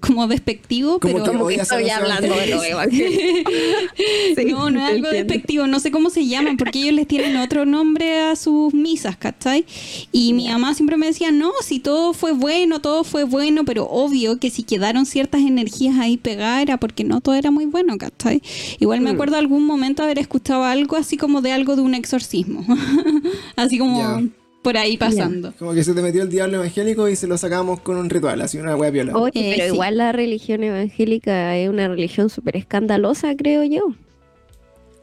[0.01, 2.61] como despectivo, pero como que estoy hablando de lo
[4.51, 7.67] no, no es algo despectivo, no sé cómo se llaman, porque ellos les tienen otro
[7.67, 9.67] nombre a sus misas, ¿cachai?
[10.11, 13.85] Y mi mamá siempre me decía, no, si todo fue bueno, todo fue bueno, pero
[13.89, 17.99] obvio que si quedaron ciertas energías ahí pegadas era porque no todo era muy bueno,
[17.99, 18.43] ¿cachai?
[18.79, 19.15] Igual me mm.
[19.15, 22.65] acuerdo algún momento haber escuchado algo así como de algo de un exorcismo,
[23.57, 24.31] así como
[24.62, 25.53] por ahí pasando.
[25.59, 28.40] Como que se te metió el diablo evangélico y se lo sacamos con un ritual,
[28.40, 29.16] así una wea viola.
[29.16, 33.94] Oye, pero eh, igual la religión evangélica es una religión súper escandalosa, creo yo.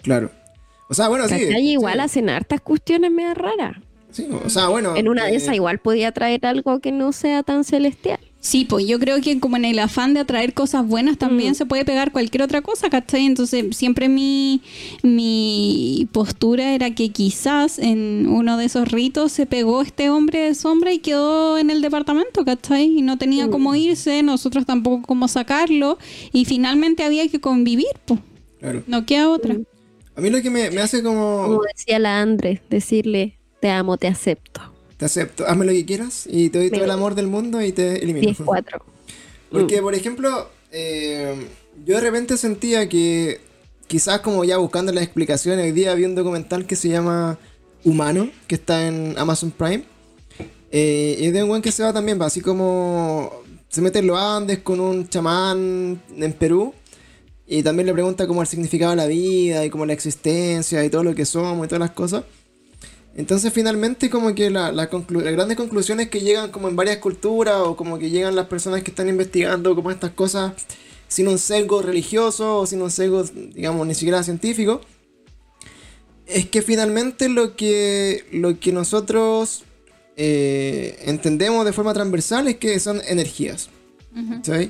[0.04, 0.32] Claro.
[0.90, 1.36] O sea, bueno, sí.
[1.36, 3.78] igual hacen hartas cuestiones medio raras.
[4.12, 4.96] Sí, o sea, bueno.
[4.96, 8.20] En una de esas eh, igual podía traer algo que no sea tan celestial.
[8.40, 11.56] Sí, pues yo creo que como en el afán de atraer cosas buenas también Mm.
[11.56, 13.26] se puede pegar cualquier otra cosa, ¿cachai?
[13.26, 14.62] Entonces siempre mi,
[15.22, 20.56] mi postura era que quizás en uno de esos ritos se pegó este hombre de
[20.56, 22.86] sombra y quedó en el departamento, ¿cachai?
[22.98, 23.52] Y no tenía Mm.
[23.52, 25.98] cómo irse, nosotros tampoco cómo sacarlo
[26.32, 28.20] y finalmente había que convivir, pues.
[28.60, 28.84] Claro.
[28.88, 29.56] No queda otra.
[29.56, 29.66] Mm.
[30.16, 31.44] A mí lo que me, me hace como...
[31.44, 34.62] Como decía la Andrés, decirle, te amo, te acepto.
[34.98, 37.72] Te acepto, hazme lo que quieras y te doy todo el amor del mundo y
[37.72, 38.30] te elimino.
[38.30, 38.82] 10-4.
[39.52, 41.48] Porque, por ejemplo, eh,
[41.86, 43.40] yo de repente sentía que
[43.88, 47.38] quizás como ya buscando las explicaciones, hoy día vi un documental que se llama
[47.84, 49.84] Humano, que está en Amazon Prime.
[50.72, 53.32] Eh, y es de un buen que se va también, va, así como
[53.70, 56.74] se mete en los Andes con un chamán en Perú.
[57.46, 60.90] Y también le pregunta como el significado de la vida y como la existencia y
[60.90, 62.26] todo lo que somos y todas las cosas.
[63.18, 67.56] Entonces finalmente como que la, la las grandes conclusiones que llegan como en varias culturas
[67.58, 70.54] o como que llegan las personas que están investigando como estas cosas
[71.08, 74.82] sin un sesgo religioso o sin un sesgo digamos ni siquiera científico
[76.28, 79.64] es que finalmente lo que lo que nosotros
[80.16, 83.70] eh, entendemos de forma transversal es que son energías
[84.44, 84.70] ¿sabes?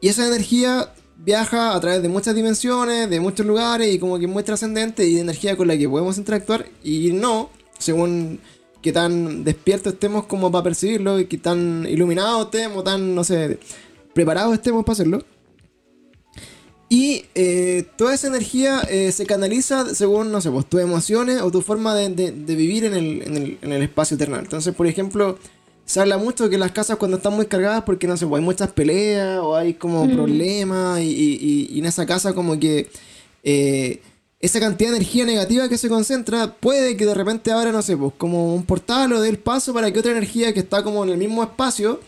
[0.00, 4.24] y esa energía viaja a través de muchas dimensiones, de muchos lugares y como que
[4.24, 8.40] es muy trascendente y de energía con la que podemos interactuar y no, según
[8.82, 13.58] que tan despiertos estemos como para percibirlo y que tan iluminados estemos, tan, no sé,
[14.12, 15.24] preparados estemos para hacerlo.
[16.88, 21.50] Y eh, toda esa energía eh, se canaliza según, no sé, pues, tus emociones o
[21.50, 24.40] tu forma de, de- de vivir en el, en, el, en el espacio eternal.
[24.44, 25.38] Entonces, por ejemplo,
[25.86, 28.44] se habla mucho que las casas cuando están muy cargadas porque, no sé, pues, hay
[28.44, 32.88] muchas peleas o hay como problemas y, y- y- y en esa casa como que
[33.42, 34.00] eh,
[34.44, 37.96] esa cantidad de energía negativa que se concentra puede que de repente abra, no sé,
[37.96, 41.04] pues como un portal o dé el paso para que otra energía que está como
[41.04, 42.00] en el mismo espacio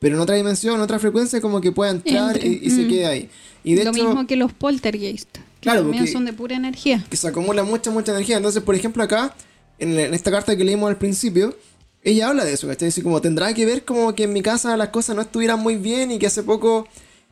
[0.00, 2.82] pero en otra dimensión, en otra frecuencia, como que pueda entrar Entre, y, y se
[2.82, 2.88] mm.
[2.88, 3.30] quede ahí.
[3.64, 7.04] Y de Lo hecho, mismo que los poltergeist, que Claro, también son de pura energía.
[7.10, 8.36] que se acumula mucha, mucha energía.
[8.36, 9.34] Entonces, por ejemplo, acá,
[9.78, 11.56] en, en esta carta que leímos al principio,
[12.04, 12.88] ella habla de eso, ¿cachai?
[12.88, 15.76] Así como tendrá que ver como que en mi casa las cosas no estuvieran muy
[15.76, 16.86] bien y que hace poco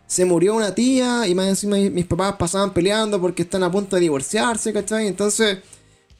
[0.07, 3.97] se murió una tía y más encima mis papás pasaban peleando porque están a punto
[3.97, 5.07] de divorciarse, ¿cachai?
[5.07, 5.59] Entonces,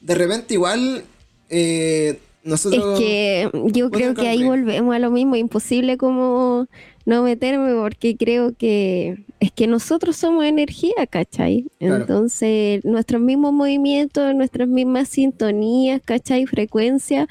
[0.01, 1.03] de repente igual,
[1.49, 2.99] eh, nosotros...
[2.99, 6.67] Es que yo creo que ahí volvemos a lo mismo, imposible como
[7.05, 11.65] no meterme porque creo que es que nosotros somos energía, ¿cachai?
[11.79, 11.95] Claro.
[11.95, 16.45] Entonces nuestros mismos movimientos, nuestras mismas sintonías, ¿cachai?
[16.45, 17.27] Frecuencias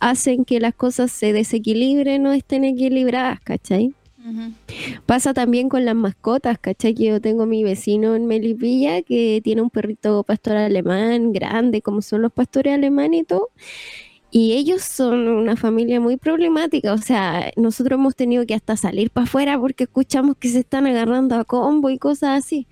[0.00, 3.92] hacen que las cosas se desequilibren o estén equilibradas, ¿cachai?
[5.06, 6.94] Pasa también con las mascotas, ¿cachai?
[6.94, 12.02] Que yo tengo mi vecino en Melipilla que tiene un perrito pastor alemán grande, como
[12.02, 13.50] son los pastores alemanes y todo.
[14.30, 19.10] Y ellos son una familia muy problemática, o sea, nosotros hemos tenido que hasta salir
[19.10, 22.66] para afuera porque escuchamos que se están agarrando a combo y cosas así.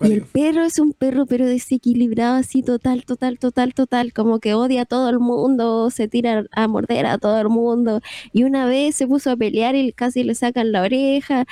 [0.00, 4.54] Y el perro es un perro pero desequilibrado así total, total, total, total, como que
[4.54, 8.00] odia a todo el mundo, se tira a morder a todo el mundo.
[8.32, 11.44] Y una vez se puso a pelear y casi le sacan la oreja.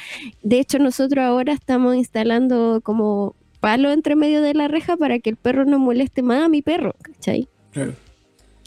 [0.42, 5.30] De hecho, nosotros ahora estamos instalando como palo entre medio de la reja para que
[5.30, 7.48] el perro no moleste más a mi perro, ¿cachai?
[7.72, 7.94] Claro.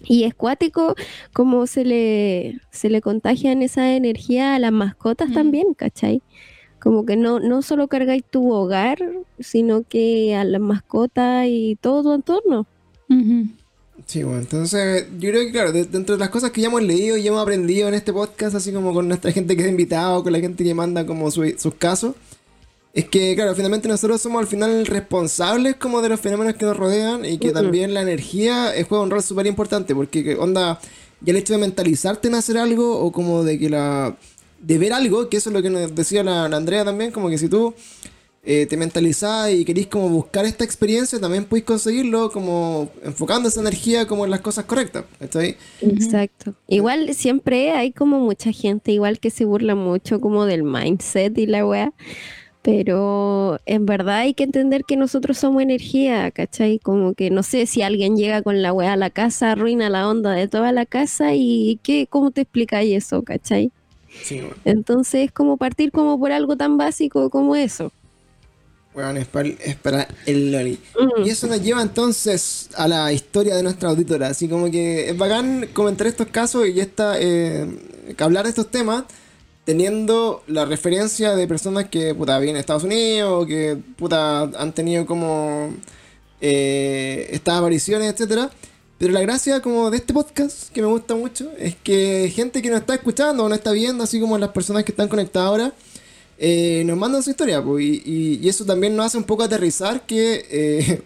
[0.03, 0.95] Y es cuático
[1.33, 5.33] como se le, se le contagian esa energía a las mascotas Mm.
[5.33, 6.21] también, ¿cachai?
[6.79, 8.97] Como que no, no solo cargáis tu hogar,
[9.39, 12.65] sino que a las mascotas y todo tu entorno.
[14.07, 16.81] Sí, bueno, entonces yo creo que, claro, de- dentro de las cosas que ya hemos
[16.81, 20.23] leído y hemos aprendido en este podcast, así como con nuestra gente que es invitado,
[20.23, 22.15] con la gente que manda como su- sus casos,
[22.93, 26.75] es que, claro, finalmente nosotros somos al final responsables como de los fenómenos que nos
[26.75, 30.79] rodean y que también la energía eh, juega un rol súper importante, porque, que, onda,
[31.21, 34.17] ya el hecho de mentalizarte en hacer algo o como de que la...
[34.59, 37.29] de ver algo, que eso es lo que nos decía la, la Andrea también, como
[37.29, 37.73] que si tú
[38.43, 43.61] eh, te mentalizás y querís como buscar esta experiencia, también podéis conseguirlo como enfocando esa
[43.61, 45.05] energía como en las cosas correctas.
[45.19, 45.57] ¿Cachai?
[45.79, 46.55] Exacto.
[46.67, 51.45] Igual siempre hay como mucha gente, igual que se burla mucho como del mindset y
[51.45, 51.93] la weá.
[52.61, 56.77] Pero en verdad hay que entender que nosotros somos energía, ¿cachai?
[56.77, 60.07] Como que no sé si alguien llega con la weá a la casa, arruina la
[60.07, 63.71] onda de toda la casa y ¿qué, ¿cómo te explicáis eso, cachai?
[64.23, 64.55] Sí, bueno.
[64.65, 67.91] Entonces es como partir como por algo tan básico como eso.
[68.93, 70.77] Bueno, es para, es para el Loli.
[70.99, 71.25] Mm.
[71.25, 74.27] Y eso nos lleva entonces a la historia de nuestra auditora.
[74.27, 77.65] Así como que es bacán comentar estos casos y esta, eh,
[78.19, 79.05] hablar de estos temas
[79.65, 85.05] teniendo la referencia de personas que puta viven en Estados Unidos que puta han tenido
[85.05, 85.73] como
[86.41, 88.49] eh, estas apariciones, etcétera.
[88.97, 92.69] Pero la gracia como de este podcast, que me gusta mucho, es que gente que
[92.69, 95.73] nos está escuchando o nos está viendo, así como las personas que están conectadas ahora,
[96.37, 97.63] eh, nos mandan su historia.
[97.63, 101.01] pues, y eso también nos hace un poco aterrizar que, eh,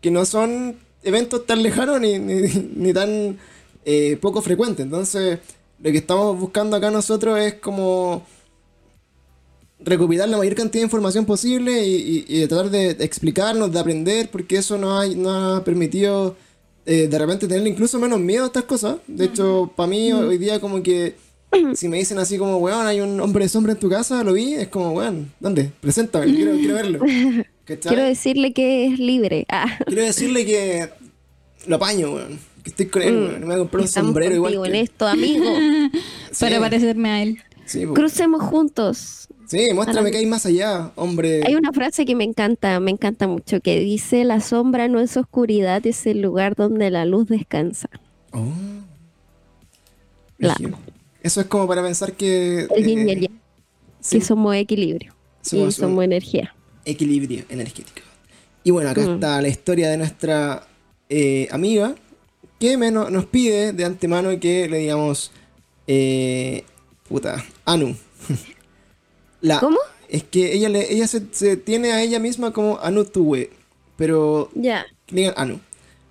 [0.00, 2.42] que no son eventos tan lejanos ni, ni,
[2.74, 3.38] ni tan
[3.84, 4.84] eh, poco frecuentes.
[4.84, 5.38] Entonces,
[5.82, 8.22] lo que estamos buscando acá nosotros es como
[9.82, 13.78] recopilar la mayor cantidad de información posible y, y- y de tratar de explicarnos, de
[13.78, 16.36] aprender, porque eso nos ha, nos ha permitido
[16.86, 18.96] eh, de repente tener incluso menos miedo a estas cosas.
[19.06, 21.14] De hecho, para mí hoy día como que
[21.74, 24.34] si me dicen así como, weón, hay un hombre de sombra en tu casa, lo
[24.34, 25.70] vi, es como, weón, ¿dónde?
[25.80, 27.00] Preséntame, quiero, quiero verlo.
[27.64, 27.94] ¿Cachai?
[27.94, 29.46] Quiero decirle que es libre.
[29.48, 30.90] Ah, Quiero decirle que
[31.66, 32.38] lo apaño, weón.
[32.62, 33.40] Que estoy con él, weón.
[33.40, 35.44] Me voy a comprar un estamos sombrero igual que en esto, amigo.
[36.32, 37.38] Sí, Para parecerme a él.
[37.66, 37.94] sí, po.
[37.94, 39.28] Crucemos juntos.
[39.48, 41.42] Sí, muéstrame que hay más allá, hombre.
[41.44, 45.16] Hay una frase que me encanta, me encanta mucho, que dice, la sombra no es
[45.16, 47.88] oscuridad, es el lugar donde la luz descansa.
[48.30, 48.46] Oh.
[50.38, 50.56] La.
[51.22, 52.66] Eso es como para pensar que.
[52.74, 53.40] El yin y eh, el yang,
[54.00, 56.54] sí, que somos equilibrio Somos y somos un- energía.
[56.84, 58.06] equilibrio energético.
[58.64, 59.14] Y bueno, acá Mm.
[59.14, 60.66] está la historia de nuestra
[61.08, 61.94] eh, amiga
[62.60, 65.32] que me no- nos pide de antemano que le digamos.
[65.88, 66.62] eh,
[67.08, 67.96] puta, Anu.
[69.40, 69.78] La, ¿Cómo?
[70.08, 73.50] Es que ella, le, ella se, se tiene a ella misma como Anu Tuwe,
[73.96, 74.84] pero Ya.
[75.10, 75.60] digan Anu.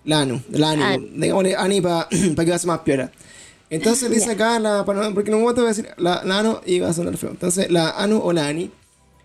[0.06, 0.84] La Anu, la Anu.
[0.84, 1.08] Anu.
[1.16, 3.12] Digámosle Ani para que va a ser más piola.
[3.70, 6.80] Entonces dice acá, la, porque en un momento voy a decir la, la Anu y
[6.80, 7.30] va a sonar feo.
[7.30, 8.72] Entonces, la Anu o la Ani.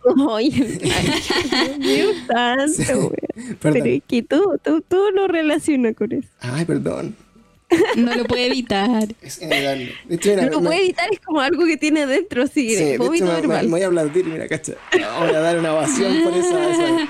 [0.28, 0.50] Oye,
[1.78, 3.54] Dios tanto, Sí.
[3.60, 6.28] Pero es que tú, tú, tú lo relacionas con eso.
[6.40, 7.16] Ay, perdón.
[7.96, 9.08] No lo puede evitar.
[9.20, 9.92] Es inevitable.
[10.04, 12.68] De hecho, mira, No lo me- puede evitar, es como algo que tiene dentro, así,
[12.70, 13.64] sí, de hecho, me, me- verbal.
[13.64, 14.74] me voy a aplaudir, mira, cacha.
[14.92, 15.02] Voy
[15.34, 17.08] a dar una ovación por esa, esa-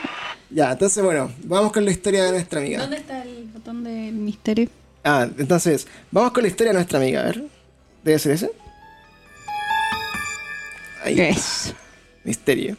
[0.50, 2.80] Ya, entonces, bueno, vamos con la historia de nuestra amiga.
[2.80, 4.68] ¿Dónde está el botón del misterio?
[5.02, 7.44] Ah, entonces, vamos con la historia de nuestra amiga, a ver.
[8.02, 8.50] ¿Debe ser ese?
[11.04, 11.20] Ahí.
[11.20, 11.74] Eso.
[12.24, 12.76] Misterio.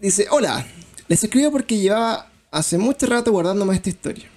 [0.00, 0.66] Dice, hola,
[1.08, 4.30] les escribo porque llevaba hace mucho rato guardándome esta historia.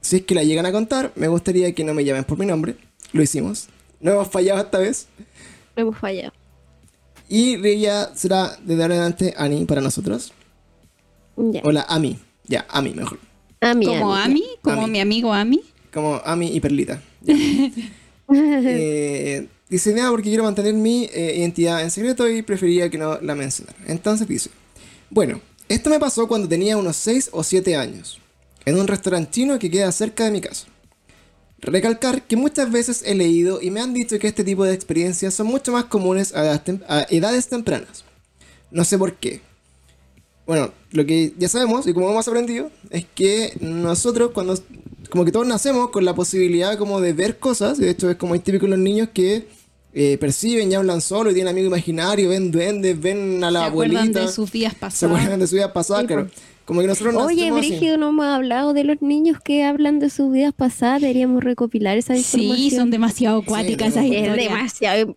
[0.00, 2.46] Si es que la llegan a contar, me gustaría que no me llamen por mi
[2.46, 2.76] nombre.
[3.12, 3.68] Lo hicimos.
[4.00, 5.08] No hemos fallado esta vez.
[5.76, 6.32] Hemos fallado.
[7.28, 10.32] Y ella será desde ahora adelante Ani para nosotros.
[11.36, 11.60] Ya.
[11.64, 12.18] Hola, Ami.
[12.46, 13.18] Ya, Ami mejor.
[13.60, 14.42] Ami, Como ami.
[14.42, 14.90] Ami, como Ami.
[14.90, 15.60] mi amigo Ami.
[15.92, 17.00] Como Ami y Perlita.
[18.32, 23.20] Eh, dice nada porque quiero mantener mi eh, identidad en secreto y prefería que no
[23.20, 23.78] la mencionara.
[23.86, 24.50] Entonces dice,
[25.08, 28.18] bueno, esto me pasó cuando tenía unos 6 o 7 años,
[28.64, 30.66] en un restaurante chino que queda cerca de mi casa.
[31.60, 35.34] Recalcar que muchas veces he leído y me han dicho que este tipo de experiencias
[35.34, 36.62] son mucho más comunes a
[37.10, 38.04] edades, tempranas.
[38.70, 39.42] No sé por qué.
[40.46, 44.58] Bueno, lo que ya sabemos y como hemos aprendido es que nosotros cuando
[45.10, 48.34] como que todos nacemos con la posibilidad como de ver cosas, de hecho es como
[48.34, 49.46] es típico en los niños que
[49.92, 53.66] eh, perciben y hablan solo y tienen amigos imaginarios, ven duendes, ven a la Se
[53.66, 55.16] acuerdan abuelita, de sus vidas se pasadas.
[55.16, 56.26] acuerdan de su vida pasada, Sí, claro.
[56.26, 56.40] pues.
[56.64, 57.68] Como que nosotros Oye, nacemos así.
[57.70, 61.00] Brígido, no hemos hablado de los niños que hablan de sus vidas pasadas.
[61.00, 62.56] Deberíamos recopilar esa información.
[62.56, 64.36] Sí, son demasiado acuáticas esas Es historias.
[64.36, 65.16] demasiado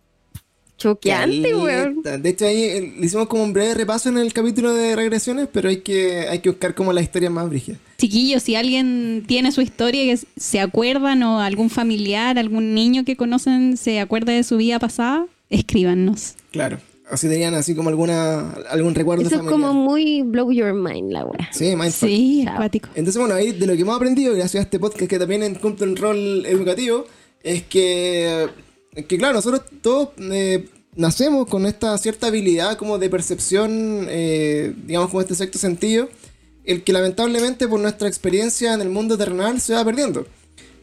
[0.76, 2.02] choqueante, weón.
[2.02, 5.48] De hecho, ahí eh, le hicimos como un breve repaso en el capítulo de regresiones,
[5.52, 7.78] pero hay que, hay que buscar como la historia más brígida.
[7.98, 13.16] Chiquillos, si alguien tiene su historia que se acuerdan o algún familiar, algún niño que
[13.16, 16.34] conocen se acuerda de su vida pasada, escríbanos.
[16.50, 16.78] Claro.
[17.10, 21.12] O si tenían así como alguna, algún recuerdo Eso es como muy blow your mind,
[21.12, 21.50] la weá.
[21.52, 22.08] Sí, mindfuck.
[22.08, 22.88] Sí, acuático.
[22.94, 25.86] Entonces, bueno, ahí de lo que hemos aprendido, gracias a este podcast que también cumple
[25.86, 27.04] un rol educativo,
[27.42, 28.48] es que,
[28.94, 35.10] que claro, nosotros todos eh, nacemos con esta cierta habilidad como de percepción, eh, digamos,
[35.10, 36.08] como este sexto sentido,
[36.64, 40.26] el que lamentablemente por nuestra experiencia en el mundo terrenal se va perdiendo.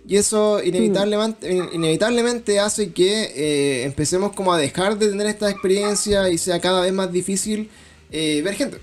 [0.08, 5.50] Y eso inevitablemente, in- inevitablemente hace que eh, empecemos como a dejar de tener esta
[5.50, 7.70] experiencia y sea cada vez más difícil
[8.12, 8.78] eh, ver gente.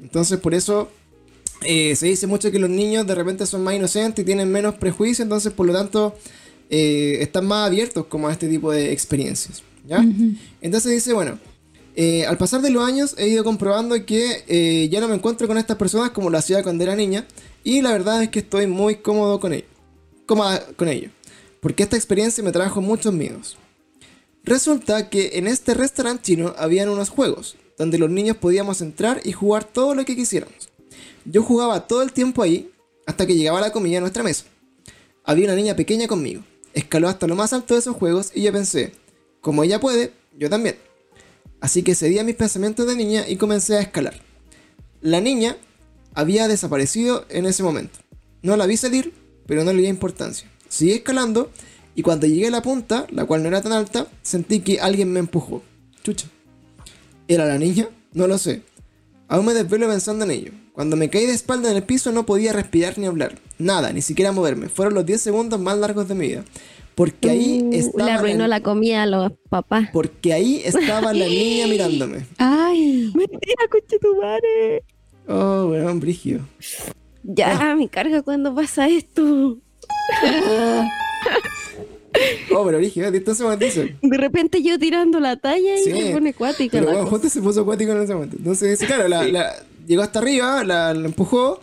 [0.00, 0.88] Entonces por eso
[1.62, 4.76] eh, se dice mucho que los niños de repente son más inocentes y tienen menos
[4.76, 6.16] prejuicios, entonces por lo tanto
[6.70, 9.62] eh, están más abiertos como a este tipo de experiencias.
[9.86, 10.04] ¿ya?
[10.62, 11.38] Entonces dice, bueno,
[11.96, 15.48] eh, al pasar de los años he ido comprobando que eh, ya no me encuentro
[15.48, 17.26] con estas personas como lo hacía cuando era niña
[17.64, 19.66] y la verdad es que estoy muy cómodo con ello,
[20.24, 21.10] cómoda con ello,
[21.60, 23.58] porque esta experiencia me trajo muchos miedos.
[24.44, 29.32] Resulta que en este restaurante chino habían unos juegos, donde los niños podíamos entrar y
[29.32, 30.70] jugar todo lo que quisiéramos.
[31.24, 32.70] Yo jugaba todo el tiempo ahí,
[33.06, 34.44] hasta que llegaba la comida a nuestra mesa.
[35.24, 36.42] Había una niña pequeña conmigo,
[36.74, 38.92] escaló hasta lo más alto de esos juegos y yo pensé,
[39.40, 40.76] como ella puede, yo también.
[41.60, 44.14] Así que cedí a mis pensamientos de niña y comencé a escalar.
[45.00, 45.56] La niña
[46.14, 47.98] había desaparecido en ese momento.
[48.42, 49.12] No la vi salir,
[49.46, 50.50] pero no le di importancia.
[50.68, 51.50] Seguí escalando
[51.94, 55.12] y cuando llegué a la punta, la cual no era tan alta, sentí que alguien
[55.12, 55.62] me empujó.
[56.02, 56.28] Chucha.
[57.28, 57.88] ¿Era la niña?
[58.12, 58.62] No lo sé.
[59.28, 60.52] Aún me desvelo pensando en ello.
[60.72, 63.38] Cuando me caí de espalda en el piso no podía respirar ni hablar.
[63.58, 64.68] Nada, ni siquiera moverme.
[64.68, 66.44] Fueron los 10 segundos más largos de mi vida.
[66.94, 68.04] Porque ahí Uh, estaba...
[68.06, 69.88] le arruinó la comida a los papás.
[69.92, 72.26] Porque ahí estaba la niña mirándome.
[72.38, 74.84] Ay, Mentira, coche tu madre.
[75.28, 76.40] Oh, weón, brigio.
[77.22, 79.58] Ya, me carga cuando pasa esto.
[82.52, 83.96] Oh, pero brigio, entonces me dice.
[84.02, 87.28] De repente yo tirando la talla y Sí, se pone acuática Pero la bueno, justo
[87.28, 88.36] se puso acuático en ese momento.
[88.36, 89.54] Entonces, claro, la, la-
[89.90, 91.60] llegó hasta arriba, la, empujó.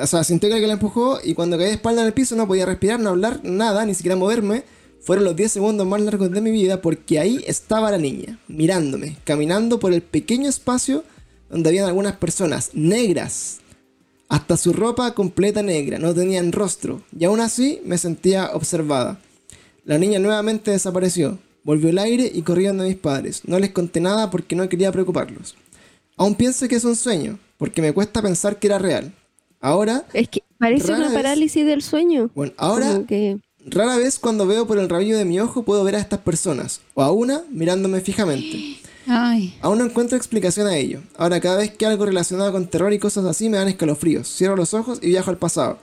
[0.00, 1.18] O sea, sintió que la empujó.
[1.22, 3.94] Y cuando caí de espalda en el piso no podía respirar, no hablar, nada, ni
[3.94, 4.64] siquiera moverme.
[5.00, 9.16] Fueron los 10 segundos más largos de mi vida porque ahí estaba la niña, mirándome,
[9.24, 11.02] caminando por el pequeño espacio
[11.50, 13.58] donde habían algunas personas negras.
[14.28, 17.02] Hasta su ropa completa negra, no tenían rostro.
[17.16, 19.20] Y aún así me sentía observada.
[19.84, 21.38] La niña nuevamente desapareció.
[21.64, 23.42] Volvió el aire y corrieron de mis padres.
[23.44, 25.56] No les conté nada porque no quería preocuparlos.
[26.16, 29.12] Aún pienso que es un sueño, porque me cuesta pensar que era real.
[29.60, 32.28] Ahora, Es que parece una vez- parálisis del sueño.
[32.34, 35.94] bueno, ahora que rara vez cuando veo por el rabillo de mi ojo puedo ver
[35.94, 38.78] a estas personas, o a una mirándome fijamente.
[39.06, 39.54] ay.
[39.60, 41.00] Aún no encuentro explicación a ello.
[41.16, 44.26] Ahora cada vez que algo relacionado con terror y cosas así me dan escalofríos.
[44.28, 45.78] Cierro los ojos y viajo al pasado.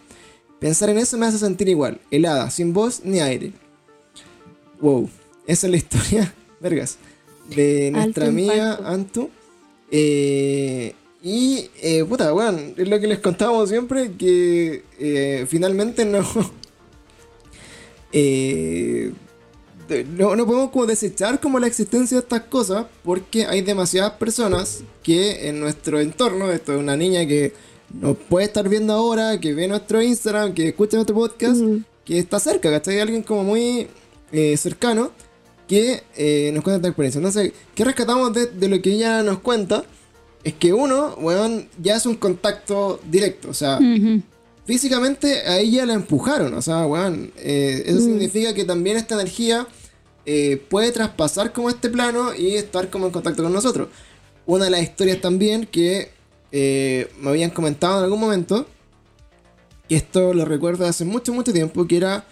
[0.60, 3.54] Pensar en eso me hace sentir igual, helada, sin voz ni aire.
[4.82, 5.10] Wow,
[5.48, 6.98] esa es la historia, vergas,
[7.56, 8.88] de nuestra Alto amiga impacto.
[8.88, 9.30] Antu.
[9.92, 16.26] Eh, y, eh, puta, bueno, es lo que les contábamos siempre, que eh, finalmente no...
[18.14, 19.12] eh,
[20.16, 24.84] no, no podemos como desechar como la existencia de estas cosas porque hay demasiadas personas
[25.02, 27.54] que en nuestro entorno, esto es una niña que
[28.00, 31.60] nos puede estar viendo ahora, que ve nuestro Instagram, que escucha nuestro podcast,
[32.06, 33.00] que está cerca, ¿cachai?
[33.00, 33.88] Alguien como muy
[34.58, 35.12] cercano
[35.68, 36.04] que
[36.54, 37.18] nos cuenta esta experiencia.
[37.18, 39.86] Entonces, ¿qué rescatamos de, de lo que ella nos cuenta?
[40.44, 43.80] Es que uno, weón, ya es un contacto directo, o sea,
[44.66, 46.54] físicamente a ella la empujaron.
[46.54, 49.68] O sea, weón, eh, eso significa que también esta energía
[50.26, 53.90] eh, puede traspasar como este plano y estar como en contacto con nosotros.
[54.46, 56.12] Una de las historias también que
[56.52, 58.66] eh, me habían comentado en algún momento,
[59.90, 62.26] y esto lo recuerdo hace mucho, mucho tiempo, que era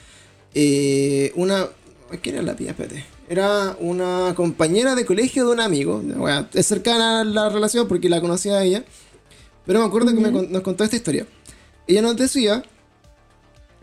[1.35, 1.67] una...
[2.21, 2.71] ¿Qué era la pía?
[2.71, 3.16] Espérate.
[3.29, 6.01] Era una compañera de colegio de un amigo.
[6.01, 8.83] Bueno, es cercana a la relación porque la conocía a ella.
[9.65, 11.27] Pero me acuerdo que me nos contó esta historia.
[11.87, 12.63] Ella nos decía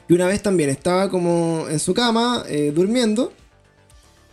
[0.08, 3.32] que una vez también estaba como en su cama, eh, durmiendo,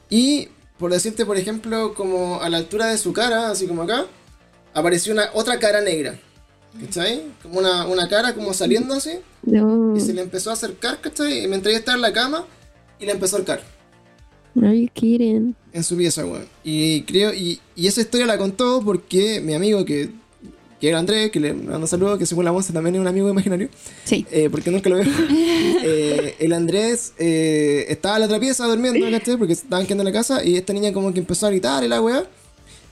[0.10, 0.48] y
[0.78, 4.06] por decirte, por ejemplo, como a la altura de su cara, así como acá,
[4.74, 6.18] apareció una otra cara negra.
[6.86, 7.24] ¿Cachai?
[7.44, 9.96] Como una, una cara como saliendo así, No.
[9.96, 11.44] y se le empezó a acercar, ¿cachai?
[11.44, 12.46] Y mientras ella estaba en la cama,
[13.00, 13.62] y le empezó a acercar
[14.58, 15.56] Are you kidding?
[15.74, 16.46] en su pieza, weón.
[16.64, 20.10] Y creo, y, y esa historia la contó porque mi amigo que,
[20.82, 23.30] que era Andrés, que le mando saludos, que según la voz también es un amigo
[23.30, 23.70] imaginario,
[24.04, 24.26] Sí.
[24.32, 25.06] eh, porque nunca lo veo.
[25.84, 29.38] Eh, el Andrés eh, estaba en la otra pieza durmiendo, ¿cachai?
[29.38, 31.88] Porque estaban quedando en la casa y esta niña como que empezó a gritar y
[31.88, 32.26] la weá.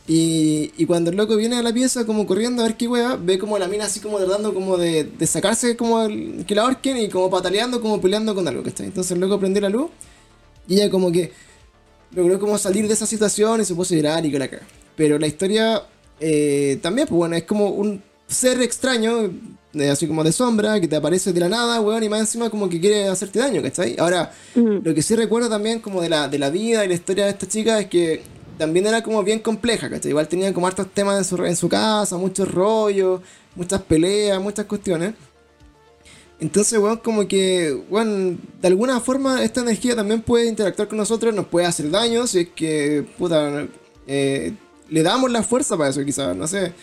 [0.07, 3.15] Y, y cuando el loco viene a la pieza como corriendo a ver qué weá,
[3.15, 6.63] ve como la mina así como tratando como de, de sacarse como el- que la
[6.63, 8.87] ahorquen y como pataleando, como peleando con algo, ¿cachai?
[8.87, 9.91] Entonces el loco prendió la luz
[10.67, 11.31] y ella como que
[12.11, 14.61] logró como salir de esa situación y se puso a llorar y caga.
[14.95, 15.83] Pero la historia
[16.19, 19.31] eh, también, pues bueno, es como un ser extraño,
[19.73, 22.49] eh, así como de sombra, que te aparece de la nada, weón, y más encima
[22.49, 23.95] como que quiere hacerte daño, ¿cachai?
[23.97, 27.25] Ahora, lo que sí recuerdo también como de la, de la vida y la historia
[27.25, 28.21] de esta chica es que
[28.57, 30.09] también era como bien compleja, ¿cachai?
[30.11, 33.21] Igual tenía como hartos temas en su, en su casa, muchos rollos,
[33.55, 35.13] muchas peleas, muchas cuestiones.
[36.39, 41.33] Entonces, weón, como que, weón, de alguna forma esta energía también puede interactuar con nosotros,
[41.35, 43.67] nos puede hacer daño, si es que, puta,
[44.07, 44.53] eh,
[44.89, 46.73] le damos la fuerza para eso, quizás, no sé.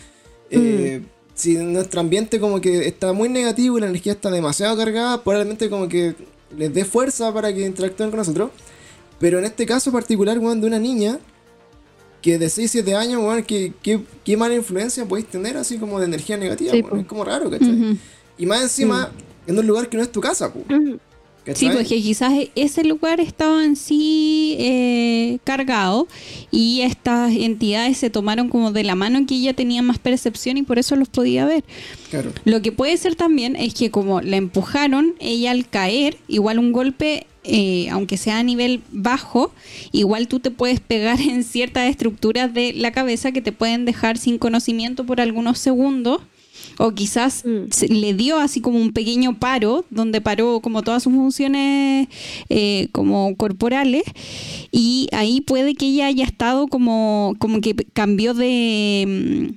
[0.50, 1.02] Eh,
[1.34, 5.68] Si nuestro ambiente como que está muy negativo y la energía está demasiado cargada, probablemente
[5.68, 6.14] como que
[6.56, 8.50] les dé fuerza para que interactúen con nosotros.
[9.18, 11.18] Pero en este caso particular, weón, de una niña
[12.22, 15.98] que de 6, 7 años, weón, que, que- qué mala influencia podéis tener así como
[15.98, 17.00] de energía negativa, Sí, weón.
[17.00, 17.98] Es como raro, ¿cachai?
[18.38, 19.12] Y más encima,
[19.46, 20.60] en un lugar que no es tu casa, po.
[21.54, 26.08] Sí, porque quizás e- ese lugar estaba en sí eh, cargado
[26.50, 30.62] y estas entidades se tomaron como de la mano que ella tenía más percepción y
[30.62, 31.62] por eso los podía ver.
[32.10, 32.32] Claro.
[32.44, 36.72] Lo que puede ser también es que como la empujaron, ella al caer, igual un
[36.72, 39.52] golpe, eh, aunque sea a nivel bajo,
[39.92, 44.18] igual tú te puedes pegar en ciertas estructuras de la cabeza que te pueden dejar
[44.18, 46.22] sin conocimiento por algunos segundos
[46.78, 47.68] O quizás Mm.
[47.92, 52.08] le dio así como un pequeño paro, donde paró como todas sus funciones
[52.48, 54.04] eh, como corporales.
[54.70, 59.04] Y ahí puede que ella haya estado como, como que cambió de...
[59.06, 59.54] mm,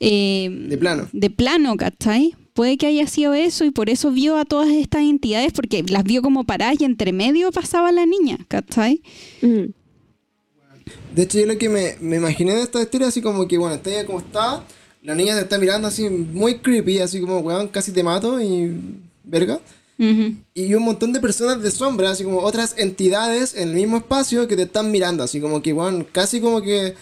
[0.00, 1.08] eh, De plano.
[1.12, 2.34] de plano, ¿cachai?
[2.54, 6.04] Puede que haya sido eso y por eso vio a todas estas entidades, porque las
[6.04, 9.00] vio como paradas y entre medio pasaba la niña, ¿cachai?
[9.40, 9.72] Mm.
[11.14, 13.76] De hecho, yo lo que me, me imaginé de esta historia, así como que, bueno,
[13.76, 14.64] está ella como está,
[15.02, 18.72] la niña te está mirando así muy creepy, así como, weón, casi te mato y.
[19.24, 19.60] verga.
[19.98, 20.34] Ujú.
[20.54, 24.48] Y un montón de personas de sombra, así como otras entidades en el mismo espacio
[24.48, 26.94] que te están mirando, así como que, weón, casi como que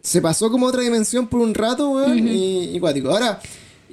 [0.00, 3.10] se pasó como otra dimensión por un rato, weón, y, y cuático.
[3.10, 3.40] Ahora,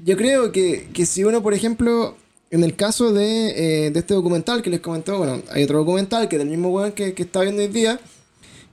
[0.04, 2.16] yo creo que, que si uno, por ejemplo,
[2.52, 6.28] en el caso de, eh, de este documental que les comentó, bueno, hay otro documental
[6.28, 8.00] que es del mismo weón que, que está viendo hoy día,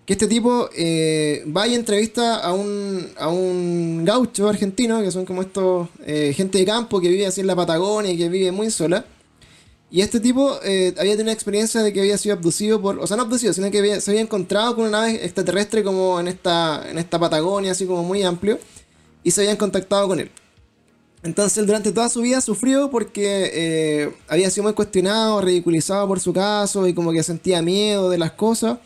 [0.09, 5.27] que este tipo eh, va y entrevista a un, a un gaucho argentino, que son
[5.27, 8.51] como estos eh, gente de campo que vive así en la Patagonia y que vive
[8.51, 9.05] muy sola.
[9.91, 13.07] Y este tipo eh, había tenido una experiencia de que había sido abducido por, o
[13.07, 16.29] sea, no abducido, sino que había- se había encontrado con una nave extraterrestre como en
[16.29, 18.59] esta, en esta Patagonia, así como muy amplio,
[19.23, 20.31] y se habían contactado con él.
[21.23, 26.33] Entonces él durante toda su vida sufrió porque había sido muy cuestionado, ridiculizado por su
[26.33, 28.79] caso y como que sentía miedo de las cosas.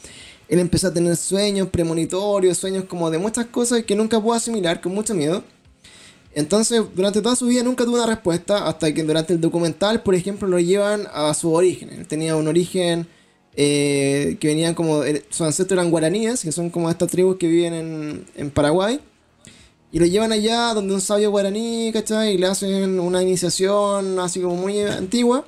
[0.52, 4.82] Él empezó a tener sueños premonitorios, sueños como de muchas cosas que nunca pudo asimilar
[4.82, 5.42] con mucho miedo.
[6.34, 10.14] Entonces, durante toda su vida nunca tuvo una respuesta hasta que durante el documental, por
[10.14, 11.88] ejemplo, lo llevan a su origen.
[11.88, 13.06] Él tenía un origen
[13.56, 15.04] eh, que venían como...
[15.04, 19.00] eh, Sus ancestros eran guaraníes, que son como estas tribus que viven en, en Paraguay.
[19.90, 22.34] Y lo llevan allá donde un sabio guaraní, ¿cachai?
[22.34, 25.46] Y le hacen una iniciación así como muy antigua.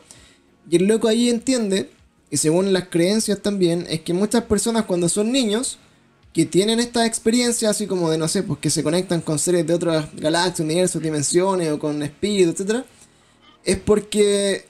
[0.70, 1.90] Y el loco ahí entiende,
[2.30, 5.78] y según las creencias también, es que muchas personas cuando son niños,
[6.32, 9.66] que tienen esta experiencia así como de, no sé, pues que se conectan con seres
[9.66, 12.84] de otras galaxias, universos, dimensiones o con espíritus, etc.
[13.64, 14.66] Es porque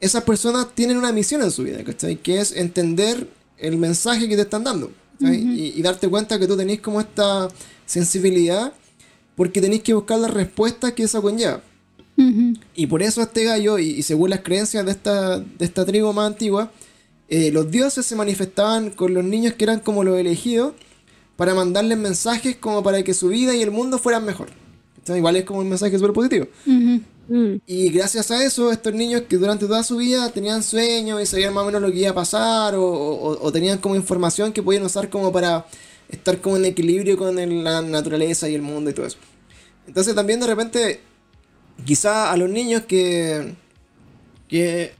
[0.00, 2.16] esas personas tienen una misión en su vida, ¿cachai?
[2.16, 3.28] Que es entender
[3.58, 4.90] el mensaje que te están dando,
[5.20, 7.48] y, y darte cuenta que tú tenés como esta
[7.86, 8.72] sensibilidad
[9.36, 11.62] porque tenéis que buscar las respuestas que eso conlleva.
[12.74, 16.12] Y por eso este gallo, y, y según las creencias de esta, de esta tribu
[16.12, 16.70] más antigua,
[17.28, 20.74] eh, los dioses se manifestaban con los niños que eran como los elegidos
[21.36, 24.48] para mandarles mensajes como para que su vida y el mundo fueran mejor.
[24.96, 26.46] Entonces, igual es como un mensaje súper positivo.
[27.28, 27.54] Mm.
[27.66, 31.54] Y gracias a eso, estos niños que durante toda su vida tenían sueños y sabían
[31.54, 34.62] más o menos lo que iba a pasar, o, o- o tenían como información que
[34.62, 35.66] podían usar como para
[36.10, 39.16] estar como en equilibrio con el- la naturaleza y el mundo y todo eso.
[39.86, 41.00] Entonces también de repente,
[41.84, 43.54] quizá a los niños que...
[44.48, 44.92] que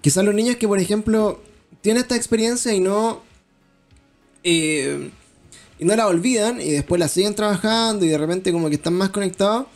[0.00, 1.40] quizá los niños que, por ejemplo,
[1.80, 3.22] tienen esta experiencia y no...
[4.44, 5.10] eh,
[5.80, 8.92] y no la olvidan y después la siguen trabajando y de repente como que están
[8.92, 9.66] más conectados.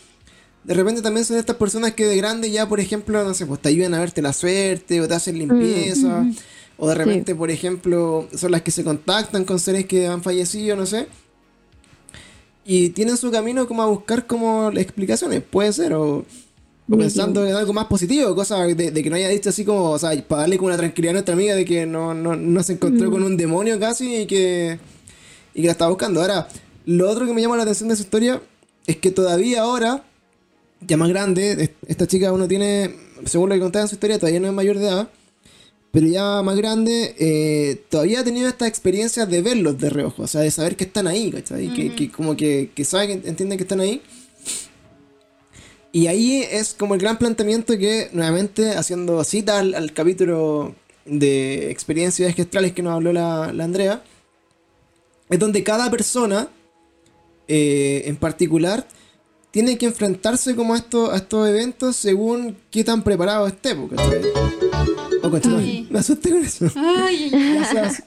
[0.63, 3.61] De repente también son estas personas que de grande ya, por ejemplo, no sé, pues
[3.61, 6.27] te ayudan a verte la suerte o te hacen limpieza.
[6.77, 10.77] O de repente, por ejemplo, son las que se contactan con seres que han fallecido,
[10.77, 11.07] no sé.
[12.67, 16.27] Y tienen su camino como a buscar como explicaciones, puede ser, o,
[16.89, 19.91] o pensando en algo más positivo, cosa de, de que no haya dicho así como,
[19.93, 22.63] o sea, para darle como una tranquilidad a nuestra amiga de que no, no, no
[22.63, 24.79] se encontró con un demonio casi y que,
[25.55, 26.21] y que la está buscando.
[26.21, 26.47] Ahora,
[26.87, 28.43] lo otro que me llama la atención de esa historia
[28.87, 30.05] es que todavía ahora,
[30.87, 34.19] ya más grande, es- esta chica uno tiene, según lo que contaba en su historia,
[34.19, 35.09] todavía no es mayor de edad,
[35.91, 40.27] pero ya más grande, eh, todavía ha tenido esta experiencia de verlos de reojo, o
[40.27, 41.73] sea, de saber que están ahí, ¿cachai?
[41.73, 44.03] que, que como que, que saben, que entienden que están ahí.
[45.95, 50.75] Y ahí es como el gran planteamiento que, nuevamente, haciendo cita al, al capítulo
[51.05, 54.03] de experiencias gestrales que nos habló la, la Andrea,
[55.31, 56.49] es donde cada persona,
[57.47, 58.89] eh, en particular,
[59.53, 63.87] tiene que enfrentarse como a estos, a estos eventos según qué tan preparado esté, po,
[63.87, 64.21] ¿cachai?
[65.23, 65.31] Oh,
[65.91, 66.67] me asusté con eso.
[66.75, 67.31] Ay.
[67.31, 68.03] Gracias.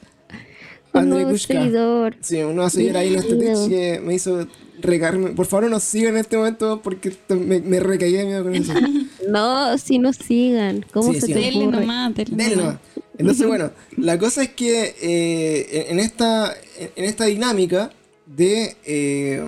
[0.97, 2.15] Un André nuevo seguidor.
[2.21, 3.37] Sí, un nuevo seguidor ahí en este
[3.69, 4.47] que me hizo
[4.79, 5.31] recargarme.
[5.31, 8.55] Por favor, no nos sigan en este momento porque me, me recaí de miedo con
[8.55, 8.73] eso.
[9.27, 10.85] No, si nos sigan.
[10.93, 11.33] ¿Cómo Sí, se sí.
[11.33, 11.81] te Dele ocurre?
[11.81, 12.65] nomás, dele Dele nomás.
[12.75, 12.79] nomás.
[13.17, 16.53] Entonces, bueno, la cosa es que eh, en, esta,
[16.95, 17.91] en esta dinámica
[18.25, 19.43] de, eh,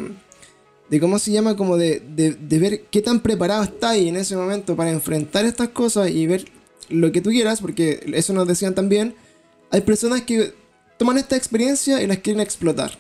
[0.89, 4.17] de cómo se llama, como de, de, de ver qué tan preparado está ahí en
[4.17, 6.45] ese momento para enfrentar estas cosas y ver
[6.89, 9.13] lo que tú quieras, porque eso nos decían también,
[9.69, 10.53] hay personas que
[10.99, 12.91] toman esta experiencia y las quieren explotar,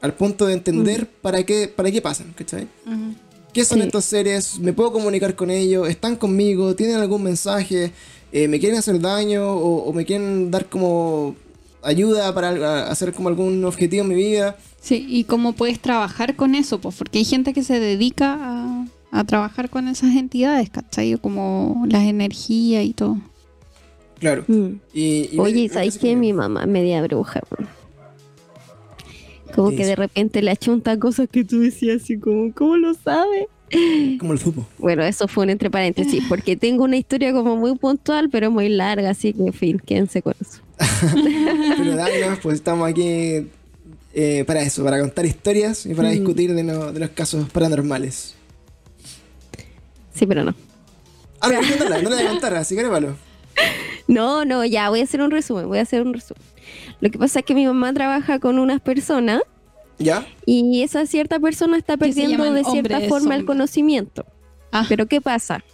[0.00, 2.68] al punto de entender para, qué, para qué pasan, ¿cachai?
[2.86, 3.14] Ujú.
[3.52, 3.86] ¿Qué son Sí.
[3.86, 4.58] estos seres?
[4.60, 5.88] ¿Me puedo comunicar con ellos?
[5.88, 6.76] ¿Están conmigo?
[6.76, 7.90] ¿Tienen algún mensaje?
[8.30, 9.50] Eh, ¿Me quieren hacer daño?
[9.50, 11.34] O, o me quieren dar como
[11.82, 14.56] ayuda para hacer como algún objetivo en mi vida.
[14.82, 18.86] Sí, y cómo puedes trabajar con eso, pues porque hay gente que se dedica a,
[19.12, 21.16] a trabajar con esas entidades, ¿cachai?
[21.16, 23.16] Como las energías y todo.
[24.18, 24.44] Claro.
[24.48, 24.66] Mm.
[24.94, 26.16] Y, y- Oye, ¿sabes qué?
[26.16, 27.42] Mi mamá media bruja.
[27.50, 27.68] weón.
[29.54, 32.94] Como ¿Qué que de repente le achunta cosas que tú decías así como, ¿cómo lo
[32.94, 33.48] sabe?
[34.20, 34.64] Como el fútbol.
[34.78, 38.68] Bueno, eso fue un entre paréntesis, porque tengo una historia como muy puntual, pero muy
[38.68, 40.60] larga, así que en fin, quédense con eso.
[41.78, 43.48] Pero dale, nomás, pues estamos aquí
[44.14, 46.12] eh, para eso, para contar historias y para Mm.
[46.12, 48.34] discutir de, lo- de los casos paranormales.
[50.14, 50.54] Sí, pero no.
[51.40, 51.60] Ah, no,
[52.02, 53.16] no la voy a contar, así que palo.
[54.08, 56.42] No, no, ya, voy a hacer un resumen, voy a hacer un resumen.
[57.00, 59.42] Lo que pasa es que mi mamá trabaja con unas personas
[59.98, 60.26] ¿Ya?
[60.44, 64.24] y esa cierta persona está perdiendo de cierta forma el conocimiento.
[64.72, 65.64] Ah, Pero ¿qué pasa?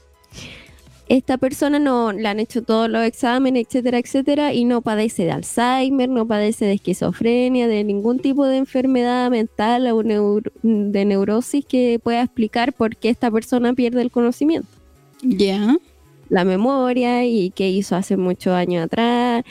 [1.09, 5.33] Esta persona no le han hecho todos los exámenes, etcétera, etcétera, y no padece de
[5.33, 11.67] Alzheimer, no padece de esquizofrenia, de ningún tipo de enfermedad mental o neuro- de neurosis
[11.67, 14.69] que pueda explicar por qué esta persona pierde el conocimiento,
[15.23, 15.77] ya.
[16.33, 19.45] La memoria y qué hizo hace muchos años atrás.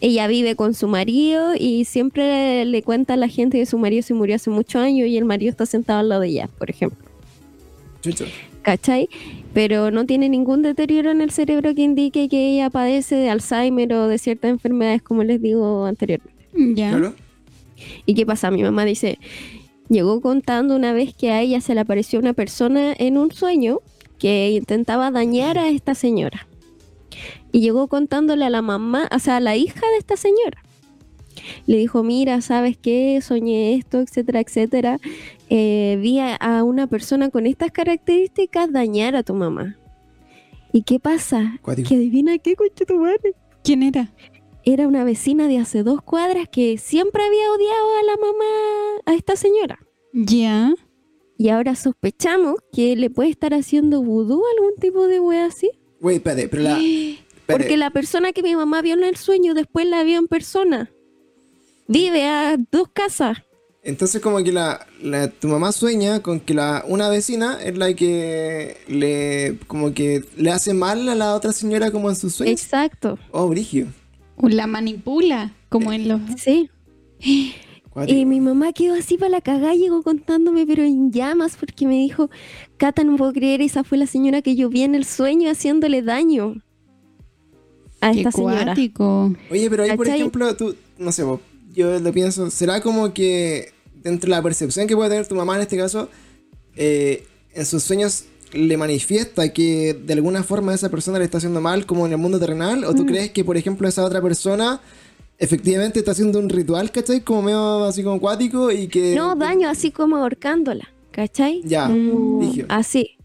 [0.00, 4.02] Ella vive con su marido y siempre le cuenta a la gente que su marido
[4.02, 6.68] se murió hace muchos años y el marido está sentado al lado de ella, por
[6.68, 6.98] ejemplo.
[8.02, 8.26] Chucho.
[8.62, 9.08] ¿cachai?
[9.52, 13.92] Pero no tiene ningún deterioro en el cerebro que indique que ella padece de Alzheimer
[13.92, 16.48] o de ciertas enfermedades, como les digo anteriormente.
[16.52, 16.90] Ya.
[16.90, 17.14] ¿Claro?
[18.06, 18.50] ¿Y qué pasa?
[18.50, 19.18] Mi mamá dice,
[19.88, 23.80] llegó contando una vez que a ella se le apareció una persona en un sueño
[24.18, 26.46] que intentaba dañar a esta señora.
[27.52, 30.62] Y llegó contándole a la mamá, o sea, a la hija de esta señora.
[31.66, 33.20] Le dijo, mira, ¿sabes qué?
[33.22, 35.00] Soñé esto, etcétera, etcétera.
[35.50, 39.76] Eh, vi a, a una persona con estas características dañar a tu mamá.
[40.72, 41.58] ¿Y qué pasa?
[41.62, 41.88] Cuático.
[41.88, 43.34] Que adivina qué, coche tu madre.
[43.62, 44.10] ¿Quién era?
[44.64, 49.14] Era una vecina de hace dos cuadras que siempre había odiado a la mamá, a
[49.14, 49.78] esta señora.
[50.12, 50.72] Ya.
[51.36, 55.70] Y ahora sospechamos que le puede estar haciendo vudú algún tipo de wea así.
[56.00, 56.78] Güey, espérate, pero la.
[56.80, 57.18] espérate.
[57.46, 60.90] Porque la persona que mi mamá vio en el sueño después la vio en persona.
[61.88, 63.38] Vive a dos casas.
[63.82, 67.92] Entonces como que la, la- tu mamá sueña con que la una vecina es la
[67.92, 72.58] que le como que le hace mal a la otra señora como en sus sueños.
[72.62, 73.18] Exacto.
[73.30, 73.88] Oh, brigio.
[74.36, 76.20] O la manipula, como en los...
[76.38, 76.70] Sí.
[77.94, 78.18] Cuático.
[78.18, 81.94] Y mi mamá quedó así para la cagada, llegó contándome, pero en llamas, porque me
[81.94, 82.28] dijo,
[82.76, 86.02] Cata, no puedo creer, esa fue la señora que yo vi en el sueño haciéndole
[86.02, 86.56] daño
[88.00, 88.64] a Qué esta señora.
[88.64, 89.32] cuático.
[89.50, 91.40] Oye, pero ahí por ejemplo, tú, no sé, vos,
[91.72, 93.72] yo lo pienso, ¿será como que
[94.02, 96.08] dentro de la percepción que puede tener tu mamá en este caso,
[96.76, 101.60] eh, en sus sueños le manifiesta que de alguna forma esa persona le está haciendo
[101.60, 102.84] mal como en el mundo terrenal?
[102.84, 103.06] ¿O tú Mm.
[103.06, 104.80] crees que, por ejemplo, esa otra persona
[105.38, 107.20] efectivamente está haciendo un ritual, ¿cachai?
[107.22, 109.14] Como medio así como acuático y que...
[109.14, 111.62] No, daño, así como ahorcándola, ¿cachai?
[111.64, 112.66] Ya, brígido.
[112.68, 113.16] así.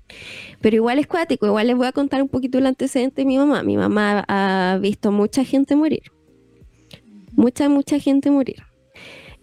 [0.62, 3.38] Pero igual es cuático, igual les voy a contar un poquito el antecedente de mi
[3.38, 3.64] mamá.
[3.64, 6.02] Mi mamá ha visto mucha gente morir.
[7.34, 8.64] Mucha, mucha gente morir.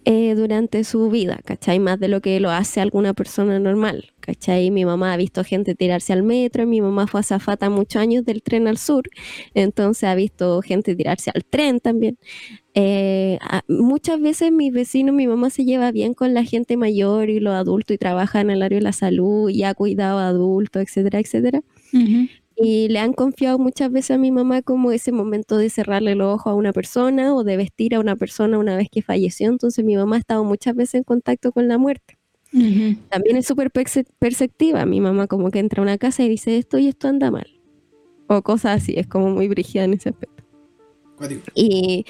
[0.04, 1.80] eh, durante su vida, ¿cachai?
[1.80, 4.70] Más de lo que lo hace alguna persona normal, ¿cachai?
[4.70, 8.42] Mi mamá ha visto gente tirarse al metro, mi mamá fue azafata muchos años del
[8.42, 9.04] tren al sur,
[9.54, 12.18] entonces ha visto gente tirarse al tren también.
[12.74, 17.40] Eh, muchas veces mis vecinos, mi mamá se lleva bien con la gente mayor y
[17.40, 20.82] los adultos y trabaja en el área de la salud y ha cuidado a adultos,
[20.82, 21.62] etcétera, etcétera.
[22.58, 26.34] Y le han confiado muchas veces a mi mamá como ese momento de cerrarle los
[26.34, 29.48] ojos a una persona o de vestir a una persona una vez que falleció.
[29.50, 32.15] Entonces mi mamá ha estado muchas veces en contacto con la muerte.
[33.10, 34.84] También es súper perce- perceptiva.
[34.86, 37.46] Mi mamá como que entra a una casa y dice esto y esto anda mal.
[38.28, 40.42] O cosas así, es como muy brígida en ese aspecto.
[41.54, 42.04] Y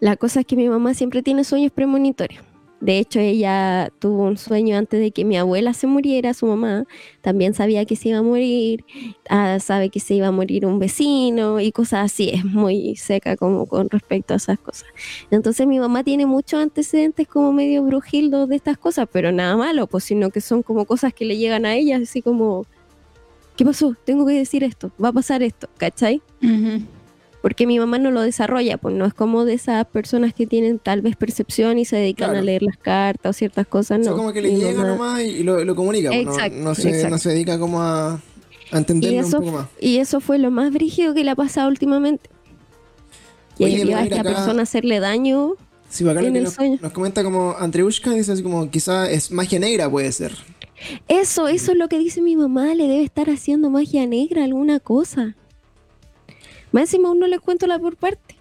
[0.00, 2.44] la cosa es que mi mamá siempre tiene sueños premonitorios.
[2.80, 6.84] De hecho, ella tuvo un sueño antes de que mi abuela se muriera, su mamá.
[7.22, 8.84] También sabía que se iba a morir,
[9.28, 12.30] ah, sabe que se iba a morir un vecino y cosas así.
[12.30, 14.88] Es muy seca como con respecto a esas cosas.
[15.30, 19.86] Entonces mi mamá tiene muchos antecedentes como medio brujildos de estas cosas, pero nada malo,
[19.88, 22.64] pues sino que son como cosas que le llegan a ella, así como,
[23.56, 23.96] ¿qué pasó?
[24.04, 26.22] Tengo que decir esto, va a pasar esto, ¿cachai?
[26.42, 26.97] Ujú.
[27.48, 30.78] Porque mi mamá no lo desarrolla, pues no es como de esas personas que tienen
[30.78, 32.40] tal vez percepción y se dedican Claro.
[32.40, 34.18] a leer las cartas o ciertas cosas, O sea, no.
[34.18, 36.10] como que le Mi llega mamá- nomás y lo, lo comunica.
[36.10, 37.08] pues, no- Exacto, no, se, exacto.
[37.08, 38.20] no se dedica como a, a
[38.70, 39.66] y entenderlo un poco más.
[39.80, 42.28] y eso fue lo más brígido que le ha pasado últimamente.
[43.56, 45.54] Que Oye, ella a esta acá- persona hacerle daño.
[45.88, 46.78] Sí, bacán lo en que el nos, sueño.
[46.82, 50.32] nos comenta como Andreushka, dice así como quizá es magia negra puede ser.
[51.08, 54.80] Eso, eso es lo que dice mi mamá, le debe estar haciendo magia negra, alguna
[54.80, 55.34] cosa.
[56.72, 58.36] Más encima aún no les cuento la por parte.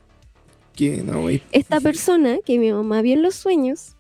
[0.76, 1.02] qué?
[1.04, 1.42] No, güey.
[1.52, 3.96] Esta persona que mi mamá vio en los sueños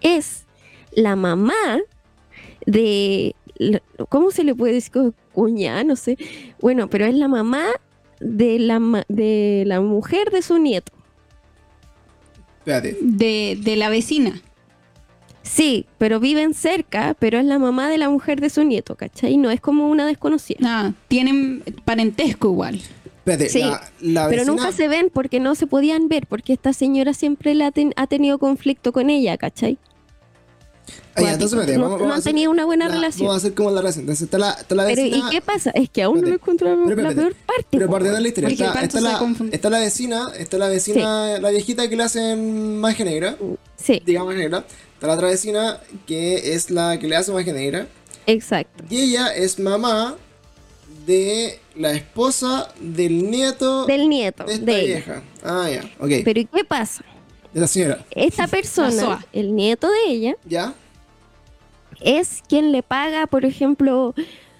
[0.00, 0.44] es
[0.92, 1.54] la mamá
[2.66, 3.34] de.
[4.08, 4.92] ¿Cómo se le puede decir?
[5.32, 6.16] Cuñada, no sé.
[6.60, 7.66] Bueno, pero es la mamá
[8.18, 10.92] de la, de la mujer de su nieto.
[12.58, 12.96] Espérate.
[13.00, 14.40] De, de la vecina.
[15.42, 19.36] Sí, pero viven cerca, pero es la mamá de la mujer de su nieto, ¿cachai?
[19.38, 20.58] No es como una desconocida.
[20.62, 22.80] Ah, tienen parentesco igual.
[23.20, 26.72] Espérate, Sí, la, la Pero nunca se ven porque no se podían ver, porque esta
[26.72, 29.78] señora siempre la ten- ha tenido conflicto con ella, ¿cachai?
[31.16, 33.26] Entonces, espérate, No- vamos- no han hacer tenido una buena la- relación.
[33.28, 34.02] Vamos a hacer como la relación.
[34.04, 35.26] Entonces está la, está la Pero vecina.
[35.28, 35.70] ¿y qué pasa?
[35.74, 36.40] Es que aún no Espérate.
[36.42, 37.14] encuentro la, Pero la espérate.
[37.20, 37.66] peor parte.
[37.70, 41.88] Pero ordenar la historia, está, está la, está la vecina, está la vecina, la viejita
[41.88, 43.36] que le hacen magia negra,
[43.76, 44.64] Sí, digamos negra.
[44.94, 47.86] Está la otra vecina que es la que le hace magia negra.
[48.26, 48.84] exacto.
[48.88, 50.16] Y ella es mamá
[51.06, 54.86] de la esposa del nieto Del nieto, de esta de ella.
[54.94, 55.22] vieja.
[55.44, 56.10] Ah, ya, ok.
[56.24, 57.04] Pero ¿y qué pasa?
[57.52, 58.04] de la señora.
[58.12, 60.72] Esta persona, el nieto de ella, ¿Ya?
[62.00, 64.14] es quien le paga, por ejemplo,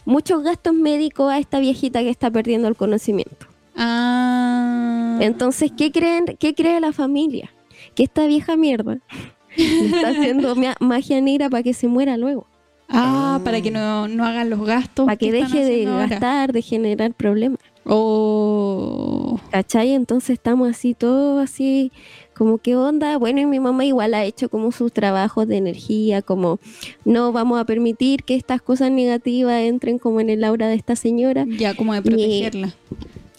[0.04, 3.46] muchos gastos médicos a esta viejita que está perdiendo el conocimiento.
[3.76, 5.18] Ah.
[5.20, 7.52] Entonces, ¿qué creen, qué cree la familia?
[7.94, 8.98] Que esta vieja mierda
[9.56, 12.46] está haciendo ma- magia negra para que se muera luego.
[12.90, 13.40] Ah, Ah.
[13.44, 15.06] para que no, no hagan los gastos.
[15.06, 16.06] Para que deje de ahora.
[16.08, 17.58] gastar, de generar problemas.
[17.84, 19.38] Oh.
[19.50, 19.92] ¿Cachai?
[19.94, 21.92] Entonces estamos así, todos así,
[22.34, 23.16] como qué onda.
[23.18, 26.58] Bueno, y mi mamá igual ha hecho como sus trabajos de energía, como
[27.04, 30.96] no vamos a permitir que estas cosas negativas entren como en el aura de esta
[30.96, 31.46] señora.
[31.48, 32.74] Ya, como de protegerla.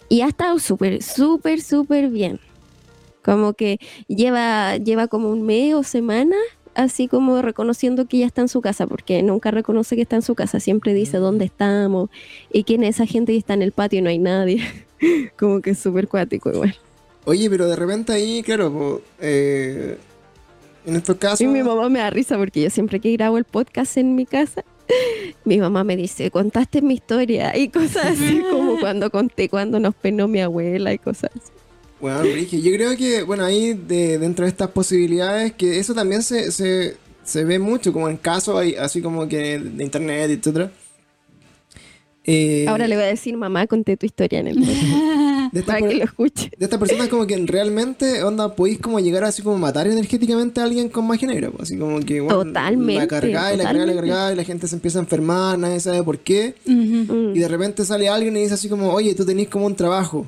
[0.08, 2.38] Y ha estado súper, súper, súper bien.
[3.24, 3.78] Como que
[4.08, 6.36] lleva, lleva como un mes o semana,
[6.74, 10.22] así como reconociendo que ya está en su casa, porque nunca reconoce que está en
[10.22, 12.10] su casa, siempre dice dónde estamos
[12.52, 14.62] y quién es esa gente y está en el patio y no hay nadie.
[15.38, 16.74] como que es súper cuático igual.
[17.24, 19.96] Oye, pero de repente ahí, claro, eh,
[20.84, 21.40] en estos casos.
[21.40, 24.26] Y mi mamá me da risa porque yo siempre que grabo el podcast en mi
[24.26, 24.64] casa,
[25.44, 29.94] mi mamá me dice, contaste mi historia y cosas así como cuando conté cuando nos
[29.94, 31.52] penó mi abuela y cosas así.
[32.02, 36.24] Bueno, Brigio, yo creo que, bueno, ahí de, dentro de estas posibilidades, que eso también
[36.24, 40.72] se, se, se ve mucho, como en casos ahí, así como que de internet, etcétera.
[42.24, 44.56] Eh, Ahora le voy a decir, mamá, conté tu historia en el
[45.52, 46.50] de para que lo escuche.
[46.58, 50.64] de estas personas como que realmente, onda, podéis como llegar así como matar energéticamente a
[50.64, 53.94] alguien con magia negra, pues, así como que, bueno, Totalmente, la cargáis, la cargáis, la
[53.94, 56.56] cargáis, y la gente se empieza a enfermar, nadie sabe por qué.
[56.66, 59.76] Mm, y de repente sale alguien y dice así como, oye, tú tenés como un
[59.76, 60.26] trabajo,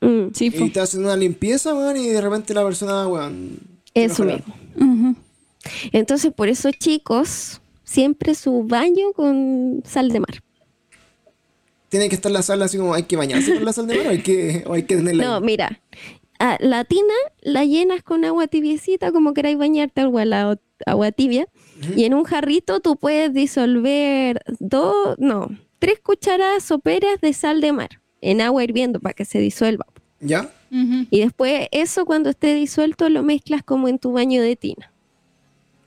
[0.00, 0.64] mm, Sí, y po.
[0.64, 3.58] estás haciendo una limpieza, weón, y de repente la persona, weón,
[3.94, 4.54] Eso mismo.
[5.92, 10.40] Entonces, por eso, chicos, siempre su baño con sal de mar.
[11.88, 14.06] Tiene que estar la sal así como hay que bañarse con la sal de mar
[14.06, 15.42] o hay que, o hay que tenerla No, ahí?
[15.42, 15.80] mira,
[16.38, 21.48] a la tina la llenas con agua tibiecita, como queráis bañarte, agua, helado- agua tibia,
[21.96, 27.72] y en un jarrito tú puedes disolver dos, no, tres cucharadas soperas de sal de
[27.72, 27.88] mar
[28.20, 29.86] en agua hirviendo para que se disuelva.
[30.20, 30.50] ¿Ya?
[31.10, 34.90] Y después eso cuando esté disuelto lo mezclas como en tu baño de tina.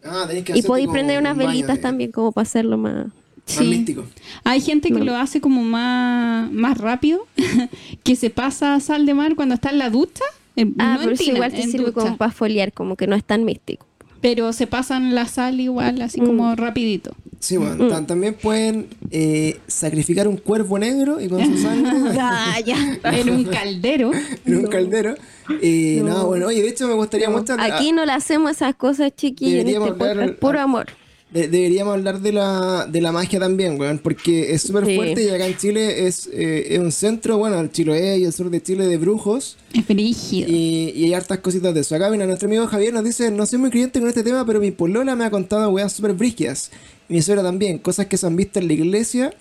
[0.04, 2.78] Ah, tenéis que Y hacer podéis prender unas un velitas de- también como para hacerlo
[2.78, 3.08] más...
[3.46, 3.64] Sí.
[3.66, 4.06] místico.
[4.44, 5.06] Hay gente que No.
[5.06, 7.28] lo hace como más, más rápido,
[8.04, 10.24] que se pasa sal de mar cuando está en la ducha.
[10.56, 12.02] en- Ah, no pero tina, igual te en sirve ducha.
[12.02, 13.86] como para foliar, como que no es tan místico.
[14.22, 16.26] Pero se pasan la sal igual, así Mm.
[16.26, 17.16] como rapidito.
[17.40, 22.60] Sí, bueno, tam- también pueden eh, sacrificar un cuervo negro y con su sangre Ah,
[22.64, 22.78] ya.
[23.04, 24.12] en un caldero.
[24.46, 25.16] en un caldero.
[25.62, 26.10] Y no.
[26.20, 26.28] No.
[26.28, 27.56] bueno, oye, de hecho me gustaría mucho...
[27.60, 30.34] Aquí no le hacemos esas cosas, chiquillos, este.
[30.34, 30.86] Puro amor.
[31.32, 34.96] De- deberíamos hablar de la, de la magia también, weón, porque es súper Sí.
[34.96, 38.34] fuerte y acá en Chile es, eh, es un centro, bueno, el Chiloé y el
[38.34, 39.58] sur de Chile de brujos.
[39.74, 40.48] Es brígido.
[40.50, 41.96] Y, y hay hartas cositas de eso.
[41.96, 44.60] Acá, mira, nuestro amigo Javier nos dice, no soy muy creyente con este tema, pero
[44.60, 46.70] mi polola me ha contado weas súper brígidas.
[47.10, 49.34] Y mi suegra también, cosas que se han visto en la iglesia,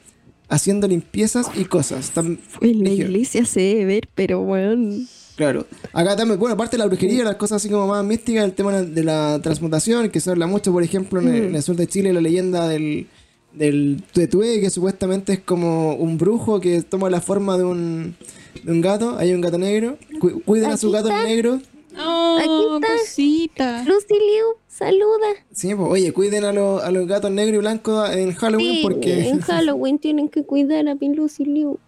[0.49, 2.11] haciendo limpiezas y cosas.
[2.11, 4.97] Tan En la iglesia se debe ver, pero bueno.
[5.41, 5.67] Claro.
[5.95, 8.83] Acá también, bueno, aparte de la brujería, las cosas así como más místicas, el tema
[8.83, 11.87] de la transmutación, que se habla mucho, por ejemplo, en el, en el sur de
[11.87, 13.07] Chile, la leyenda del,
[13.55, 18.15] del tuetue, que supuestamente es como un brujo que toma la forma de un,
[18.63, 19.17] de un gato.
[19.19, 19.97] Hay un gato negro.
[20.21, 21.25] Cu- cuiden a su Aquí gato está.
[21.25, 21.61] negro.
[21.99, 22.97] Oh, Aquí está.
[23.03, 23.85] cosita.
[23.85, 25.27] Lucy Liu, saluda.
[25.53, 28.81] Sí, pues, oye, cuiden a, los- a los gatos negros y blancos en Halloween Sí,
[28.83, 31.79] porque en Halloween tienen que cuidar a mi Lucy Liu.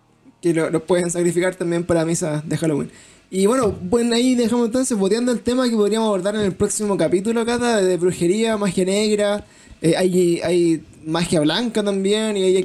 [0.40, 2.90] que lo, lo pueden sacrificar también para misa de Halloween.
[3.34, 6.98] Y bueno, bueno, ahí dejamos entonces boteando el tema que podríamos abordar en el próximo
[6.98, 9.46] capítulo, Cata, de brujería, magia negra.
[9.80, 12.36] Eh, hay, hay magia blanca también.
[12.36, 12.62] Y, hay, y-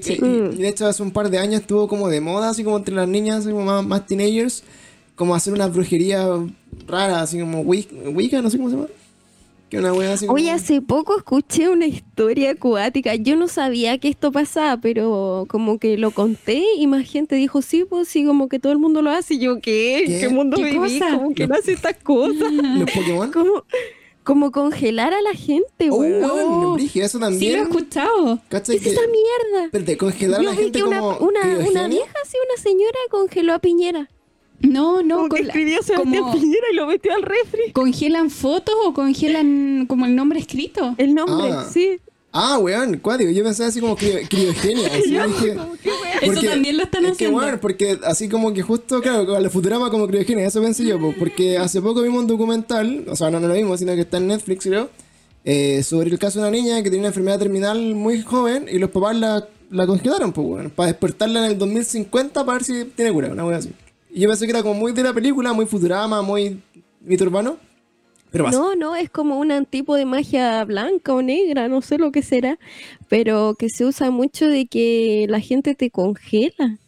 [0.55, 2.93] y de hecho hace un par de años estuvo como de moda, así como entre
[2.93, 4.63] las niñas, así como más, más teenagers,
[5.15, 6.27] como hacer una brujería
[6.85, 8.87] rara, así como Wicca, no sé cómo se llama.
[9.69, 10.35] Que una wea así como...
[10.35, 13.15] Oye, hace poco escuché una historia acuática.
[13.15, 17.61] Yo no sabía que esto pasaba, pero como que lo conté y más gente dijo,
[17.61, 19.33] sí, pues sí, como que todo el mundo lo hace.
[19.33, 20.03] Y yo, ¿qué?
[20.07, 20.19] ¿Qué?
[20.21, 20.99] ¿Qué, mundo ¿Qué viví?
[20.99, 21.17] cosa?
[21.17, 22.49] Como que no hace estas cosas.
[22.77, 23.31] Los Pokémon.
[23.31, 23.63] como,
[24.23, 26.73] como congelar a la gente, Oh, weón.
[26.75, 27.55] brígido, eso Sí, lo he también.
[27.63, 28.39] escuchado.
[28.49, 29.65] ¿Qué Que, es esa mierda?
[29.65, 32.61] espérate, congelar a Yo la vi gente que una, como una, una vieja, sí, una
[32.63, 34.09] señora congeló a Piñera.
[34.61, 37.71] No, no, Como que con la- escribió Sebastián como- Piñera y lo metió al refri.
[37.73, 40.95] ¿Congelan fotos o congelan como el nombre escrito?
[40.97, 41.67] El nombre, Ah.
[41.71, 41.99] sí.
[42.33, 43.31] Ah, weón, cuático.
[43.31, 44.87] Yo pensaba así como crio- criogenia.
[44.93, 45.57] así, yo dije,
[46.21, 47.39] Eso también lo están es haciendo.
[47.39, 50.83] Que, weón, porque así como que justo, claro, con la Futurama como criogenia, eso pensé
[50.85, 53.93] yo, po, porque hace poco vimos un documental, o sea, no, no lo vimos, sino
[53.95, 54.89] que está en Netflix, creo,
[55.45, 58.77] eh, sobre el caso de una niña que tenía una enfermedad terminal muy joven y
[58.77, 62.85] los papás la, la congelaron, pues, weón, para despertarla en el 2050 para ver si
[62.95, 63.69] tiene cura, una weón así.
[64.17, 66.59] Y yo pensé que era como muy de la película, muy Futurama, muy
[67.01, 67.57] mito urbano,
[68.31, 68.57] pero pasa.
[68.57, 72.23] No, no, es como un tipo de magia blanca o negra, no sé lo que
[72.23, 72.57] será,
[73.09, 76.79] pero que se usa mucho de que la gente te congela.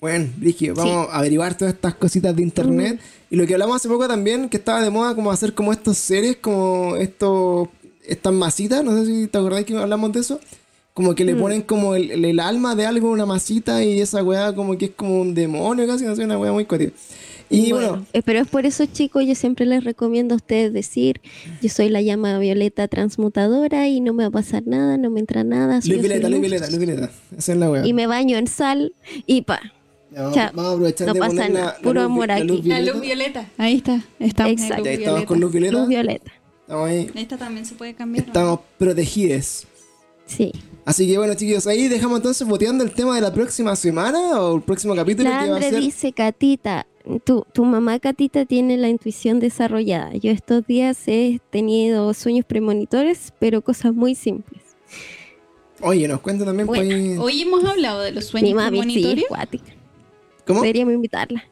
[0.00, 2.98] Bueno, Brigio, vamos a averiguar todas estas cositas de internet.
[3.28, 5.98] Y lo que hablamos hace poco también, que estaba de moda como hacer como estos
[5.98, 7.68] seres, como estos,
[8.06, 10.40] estas masitas, no sé si te acordáis que hablamos de eso.
[11.00, 14.22] Como que le ponen como el, el- el alma de algo, una masita, y esa
[14.22, 16.92] weá como que es como un demonio casi, no sé, una weá muy cuática.
[17.48, 21.22] Y bueno, eh, pero es por eso, chicos, yo siempre les recomiendo a ustedes decir,
[21.62, 25.20] yo soy la llama violeta transmutadora y no me va a pasar nada, no me
[25.20, 25.80] entra nada.
[25.80, 27.10] soy luz violeta, luz violeta, luz violeta.
[27.36, 27.86] Esa es la weá.
[27.86, 28.92] Y me baño en sal
[29.26, 29.60] y pa.
[30.12, 30.50] Ya, vamos, chao.
[30.54, 32.58] vamos a aprovechar No de pasa poner nada, la, la puro luz, amor la luz
[32.60, 32.68] aquí.
[32.68, 32.92] La violeta.
[32.92, 33.46] luz violeta.
[33.56, 34.04] Ahí está.
[34.20, 34.74] Estamos Exacto.
[34.84, 35.26] Estamos violeta.
[35.26, 35.72] con luz violeta.
[35.78, 36.32] Luz violeta.
[36.62, 37.10] Estamos ahí.
[37.16, 38.24] Esta también se puede cambiar.
[38.24, 38.32] ¿o no?
[38.32, 39.66] Estamos protegidos.
[40.26, 40.52] Sí.
[40.84, 44.56] Así que bueno, chicos, ahí dejamos entonces boteando el tema de la próxima semana o
[44.56, 45.80] el próximo capítulo La que va a ser.
[45.80, 46.86] dice, Catita,
[47.24, 50.14] tu, tu mamá Catita tiene la intuición desarrollada.
[50.14, 54.62] Yo estos días he tenido sueños premonitores, pero cosas muy simples.
[55.82, 58.78] Oye, nos cuenta también Bueno, pues, ahí- Hoy hemos hablado de los Mi sueños mami
[58.78, 59.28] sí premonitorios.
[59.28, 59.72] cuática.
[60.46, 60.60] ¿Cómo?
[60.62, 61.44] Deberíamos invitarla.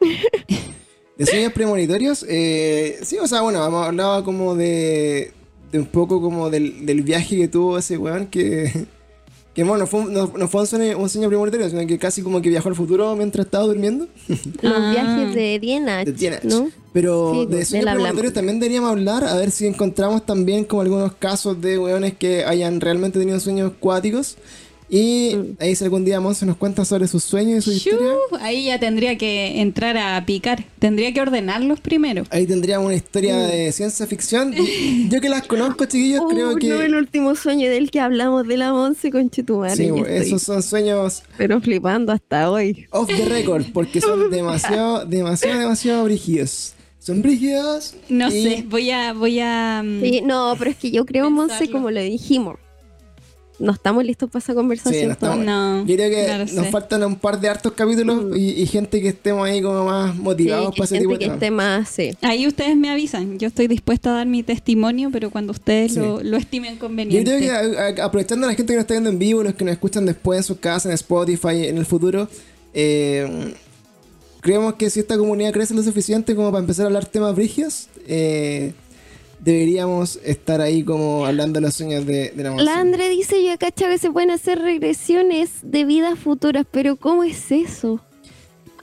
[1.16, 2.24] De sueños premonitorios.
[2.28, 5.32] Eh, sí, o sea, bueno, hemos hablado como de,
[5.72, 8.86] de un poco como del, del viaje que tuvo ese weón que.
[9.52, 11.98] Que bueno, no fue, un- no, no fue un, sueño, un sueño premonitorio, sino que
[11.98, 14.06] casi como que viajó al futuro mientras estaba durmiendo.
[14.62, 14.90] Los Ah.
[14.92, 16.44] viajes de Dienach, De Dienach.
[16.44, 16.70] ¿no?
[16.92, 20.82] Pero Sí, de pues, sueños premonitorios también deberíamos hablar, a ver si encontramos también como
[20.82, 24.36] algunos casos de weones que hayan realmente tenido sueños cuáticos.
[24.92, 25.56] Y Mm.
[25.60, 28.08] ahí si algún día Monse nos cuenta sobre sus sueños y su historia.
[28.30, 30.64] Shoo, ahí ya tendría que entrar a picar.
[30.80, 32.24] Tendría que ordenarlos primero.
[32.30, 34.52] Ahí tendríamos una historia de ciencia ficción.
[35.08, 36.58] Yo que las conozco, chiquillos, creo Mm.
[36.58, 36.68] Que.
[36.70, 39.76] no, el último sueño del que hablamos de la once con Chetumare.
[39.76, 42.86] Sí, esos son sueños Pero flipando hasta hoy.
[42.90, 46.74] off the record, porque son demasiado, demasiado, demasiado brígidos.
[46.98, 47.94] Son brígidos.
[48.08, 49.82] No y- sé, voy a, voy a.
[49.84, 52.56] mm, Sí, no, pero es que yo creo, Monse, como lo dijimos,
[53.60, 55.00] no estamos listos para esa conversación.
[55.00, 56.70] Sí, no estamos- No, Yo creo que nos sé.
[56.72, 60.74] faltan un par de hartos capítulos y, y gente que estemos ahí como más motivados
[60.74, 61.36] para ese gente tipo de que temas.
[61.36, 62.10] esté más, sí.
[62.22, 63.38] Ahí ustedes me avisan.
[63.38, 66.00] Yo estoy dispuesta a dar mi testimonio, pero cuando ustedes Sí.
[66.00, 67.24] lo, lo estimen Yo conveniente.
[67.36, 69.54] creo que a- a- aprovechando a la gente que nos está viendo en vivo, los
[69.54, 72.28] que nos escuchan después en sus casas, en Spotify, en el futuro,
[72.74, 73.54] eh,
[74.40, 77.88] creemos que si esta comunidad crece lo suficiente como para empezar a hablar temas brígidos,
[78.06, 78.72] eh,
[79.42, 82.68] deberíamos estar ahí como hablando de los sueños de, de la La emoción.
[82.78, 87.50] Andre dice, yo cachado que se pueden hacer regresiones de vidas futuras, pero ¿cómo es
[87.50, 88.00] eso?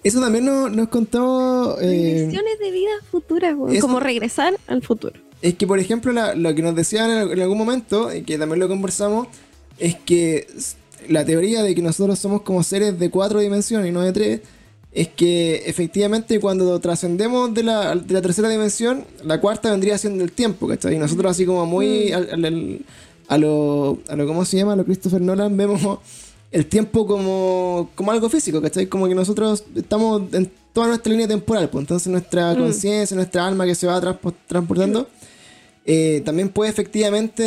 [0.03, 1.79] Eso también nos, nos contó...
[1.81, 5.19] eh, Regresiones de vidas futuras, como regresar al futuro.
[5.41, 8.37] Es que, por ejemplo, la- lo que nos decían en, en algún momento, y que
[8.37, 9.27] también lo conversamos,
[9.77, 10.47] es que
[11.09, 14.41] la teoría de que nosotros somos como seres de cuatro dimensiones y no de tres,
[14.91, 20.23] es que efectivamente cuando trascendemos de la, de la tercera dimensión, la cuarta vendría siendo
[20.23, 20.95] el tiempo, ¿cachai?
[20.95, 22.79] Y nosotros así como muy al- al- al-
[23.27, 24.73] a lo, a lo, ¿cómo se llama?
[24.73, 25.99] A lo Christopher Nolan, vemos
[26.51, 28.88] el tiempo como, como algo físico, ¿cachai?
[28.88, 33.65] Como que nosotros estamos en toda nuestra línea temporal, pues entonces nuestra conciencia, nuestra alma
[33.65, 35.09] que se va transpo- transportando,
[35.85, 37.43] eh, también puede efectivamente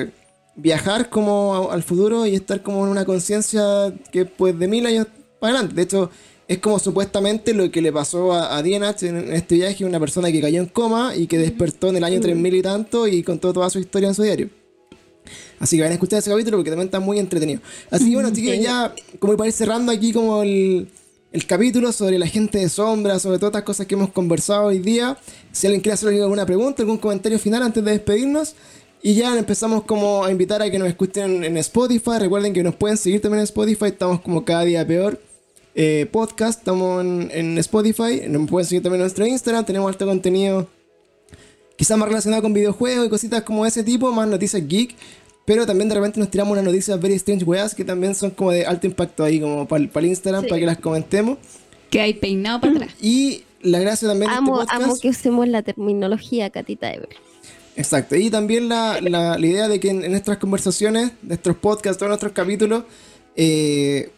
[0.00, 0.10] eh,
[0.54, 5.06] viajar como al futuro y estar como en una conciencia que pues de mil años
[5.40, 5.74] para adelante.
[5.74, 6.10] De hecho,
[6.52, 10.30] es como supuestamente lo que le pasó a, a Dienach en, este viaje, una persona
[10.30, 13.52] que cayó en coma y que despertó en el año 3000 y tanto y contó
[13.52, 14.50] toda su historia en su diario.
[15.58, 17.60] Así que vayan a escuchar ese capítulo porque también está muy entretenido.
[17.90, 20.88] Así que bueno, chicos, ya como para ir cerrando aquí como el,
[21.32, 24.80] el capítulo sobre la gente de sombra, sobre todas estas cosas que hemos conversado hoy
[24.80, 25.16] día.
[25.52, 28.54] Si alguien quiere hacer alguna pregunta, algún comentario final antes de despedirnos.
[29.02, 32.18] Y ya empezamos como a invitar a que nos escuchen en Spotify.
[32.20, 33.86] Recuerden que nos pueden seguir también en Spotify.
[33.86, 35.18] Estamos como cada día peor.
[35.74, 40.06] Eh, podcast, estamos en, en Spotify, nos pueden seguir también en nuestro Instagram, tenemos alto
[40.06, 40.68] contenido
[41.76, 44.94] quizás más relacionado con videojuegos y cositas como ese tipo, más noticias geek.
[45.44, 48.52] Pero también de repente nos tiramos unas noticias very strange weas que también son como
[48.52, 50.48] de alto impacto ahí, como para el Instagram, Sí.
[50.48, 51.38] para que las comentemos.
[51.90, 52.90] Que hay peinado para atrás.
[53.00, 55.02] Y la gracia también de Amo, este amo podcast.
[55.02, 57.08] que usemos la terminología Catita Ever.
[57.74, 58.14] Exacto.
[58.14, 62.10] Y también la, la- la idea de que en, en nuestras conversaciones, nuestros podcasts, todos
[62.10, 62.84] nuestros capítulos,
[63.34, 64.10] eh,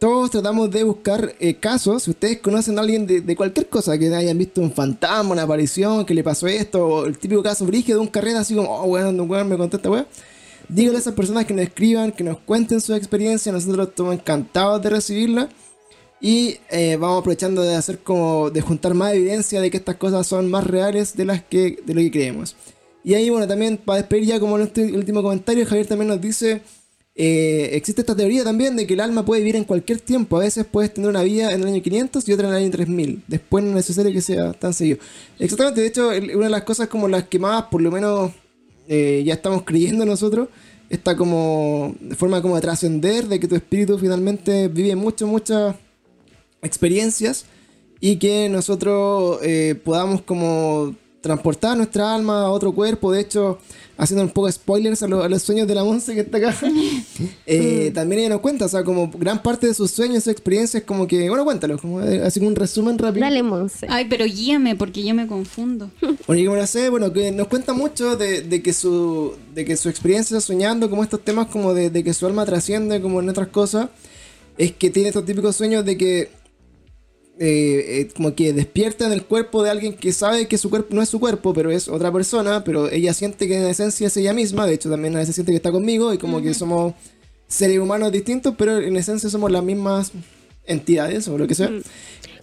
[0.00, 2.04] todos tratamos de buscar eh, casos.
[2.04, 6.06] Si ustedes conocen a alguien de, cualquier cosa, que hayan visto un fantasma, una aparición,
[6.06, 8.86] que le pasó esto, o el típico caso brígido de un carrera así como, oh,
[8.86, 10.06] weón, weón me contó esta weá.
[10.70, 13.52] Díganle a esas personas que nos escriban, que nos cuenten su experiencia.
[13.52, 15.50] Nosotros estamos encantados de recibirla.
[16.18, 20.26] Y eh, vamos aprovechando de hacer como de juntar más evidencia de que estas cosas
[20.26, 22.56] son más reales de las que de lo que creemos.
[23.02, 26.60] Y ahí bueno también para despedir ya como nuestro último comentario Javier también nos dice
[27.14, 30.36] eh, existe esta teoría también de que el alma puede vivir en cualquier tiempo.
[30.36, 32.70] A veces puedes tener una vida en el año 500 y otra en el año
[32.70, 33.24] 3000.
[33.26, 34.98] Después no es necesario que sea tan seguido.
[35.38, 38.32] Exactamente, de hecho una de las cosas como las que más por lo menos
[38.88, 40.48] eh, ya estamos creyendo nosotros
[40.88, 45.76] esta como forma como de trascender de que tu espíritu finalmente vive mucho muchas
[46.62, 47.46] experiencias
[48.00, 53.12] y que nosotros eh, podamos como transportar nuestra alma a otro cuerpo.
[53.12, 53.58] De hecho,
[53.98, 56.38] haciendo un poco de spoilers a, lo- a los sueños de la Monse que está
[56.38, 56.54] acá,
[57.46, 60.82] eh, también ella nos cuenta, o sea, como gran parte de sus sueños, sus experiencias,
[60.84, 63.24] como que, bueno, cuéntalo, como eh, así un resumen rápido.
[63.26, 63.86] Dale, Monse.
[63.90, 65.90] Ay, pero guíame porque yo me confundo.
[66.26, 69.64] Bueno, y como lo sé, bueno, que nos cuenta mucho de, de que su de
[69.64, 73.20] que su experiencia soñando, como estos temas como de, de que su alma trasciende como
[73.20, 73.88] en otras cosas,
[74.56, 76.30] es que tiene estos típicos sueños de que
[77.42, 80.94] eh, eh, como que despierta en el cuerpo de alguien que sabe que su cuerpo
[80.94, 84.16] no es su cuerpo, pero es otra persona, pero ella siente que en esencia es
[84.18, 86.92] ella misma, de hecho también a veces siente que está conmigo y como que somos
[87.48, 90.12] seres humanos distintos, pero en esencia somos las mismas
[90.66, 91.70] entidades o lo que sea.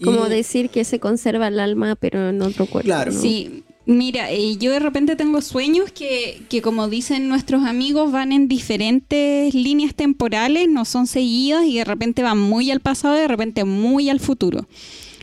[0.04, 2.88] Como Y- decir que se conserva el alma, pero en otro cuerpo.
[2.88, 3.12] Claro.
[3.12, 3.22] ¿no?
[3.22, 8.32] Sí, mira, eh, yo de repente tengo sueños que, que, como dicen nuestros amigos, van
[8.32, 13.22] en diferentes líneas temporales, no son seguidas y de repente van muy al pasado y
[13.22, 14.68] de repente muy al futuro.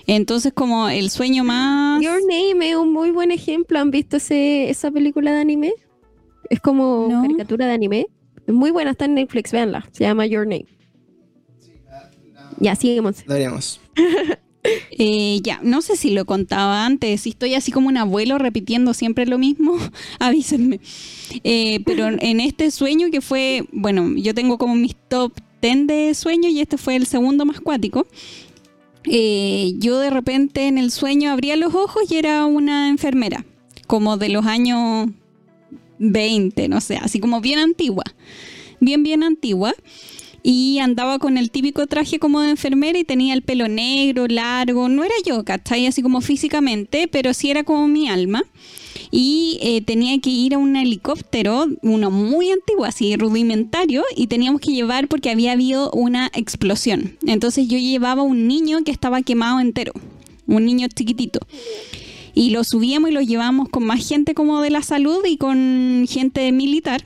[0.07, 2.03] Entonces, como el sueño más...
[2.03, 3.79] Your Name es un muy buen ejemplo.
[3.79, 5.73] ¿Han visto ese, esa película de anime?
[6.51, 7.23] Es como No.
[7.23, 8.07] caricatura de anime.
[8.47, 9.89] Es muy buena, está en Netflix, véanla.
[9.93, 10.67] Se llama Your Name.
[12.61, 13.25] Ya, sigue, Monse.
[13.27, 13.81] Deberíamos.
[14.91, 18.95] Eh, ya, no sé si lo contaba antes, si estoy así como un abuelo repitiendo
[18.95, 19.77] siempre lo mismo,
[20.19, 20.81] avísenme.
[21.43, 26.15] Eh, pero en este sueño que fue, bueno, yo tengo como mis top 10 de
[26.15, 28.07] sueños y este fue el segundo más cuático.
[29.05, 33.45] Eh, yo de repente en el sueño abría los ojos y era una enfermera,
[33.87, 35.11] como de los años
[35.99, 38.05] 20, no sé, así como bien antigua,
[38.81, 39.75] bien, bien antigua.
[40.47, 44.91] Y andaba con el típico traje como de enfermera y tenía el pelo negro, largo.
[44.91, 45.87] No era yo, ¿cachai?
[45.87, 48.45] Así como físicamente, pero sí era como mi alma.
[49.11, 54.61] Y eh, tenía que ir a un helicóptero, uno muy antiguo, así rudimentario, y teníamos
[54.61, 57.17] que llevar porque había habido una explosión.
[57.27, 59.95] Entonces yo llevaba un niño que estaba quemado entero,
[60.47, 61.41] un niño chiquitito.
[62.35, 66.05] Y lo subíamos y lo llevamos con más gente como de la salud y con
[66.07, 67.03] gente militar.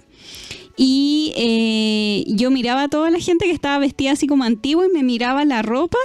[0.80, 4.92] Y eh, yo miraba a toda la gente que estaba vestida así como antigua y
[4.94, 5.98] me miraba la ropa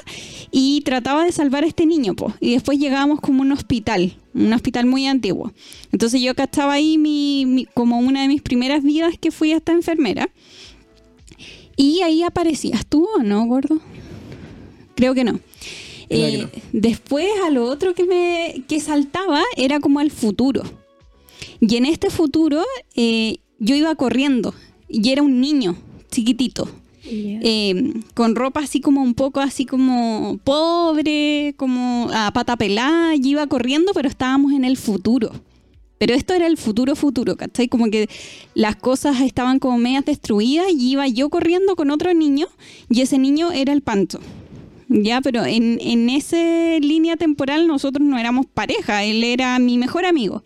[0.52, 2.16] y trataba de salvar a este niño.
[2.16, 2.34] po.
[2.40, 5.54] Y después llegábamos como a un hospital, un hospital muy antiguo.
[5.92, 9.52] Entonces yo acá estaba ahí mi, mi- como una de mis primeras vidas que fui
[9.52, 10.28] a esta enfermera.
[11.76, 13.80] Y ahí aparecías tú o no, gordo.
[14.96, 15.40] Creo que no.
[16.10, 16.50] Que Eh, no.
[16.72, 20.64] Después a lo otro que me que saltaba era como al futuro.
[21.60, 22.64] Y en este futuro
[22.96, 24.54] eh, yo iba corriendo
[24.90, 25.76] y era un niño
[26.12, 26.68] chiquitito.
[27.06, 33.30] eh, con ropa así como un poco así como pobre, como a pata pelada, y
[33.30, 35.32] iba corriendo, pero estábamos en el futuro.
[35.98, 37.68] Pero esto era el futuro futuro, ¿cachai?
[37.68, 38.10] Como que
[38.56, 42.48] las cosas estaban como medias destruidas y iba yo corriendo con otro niño
[42.90, 44.20] y ese niño era el Pancho.
[44.90, 46.38] Ya, pero en, en esa
[46.80, 50.44] línea temporal nosotros no éramos pareja, él era mi mejor amigo.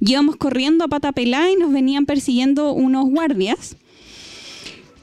[0.00, 3.76] Íbamos corriendo a pata pelada y nos venían persiguiendo unos guardias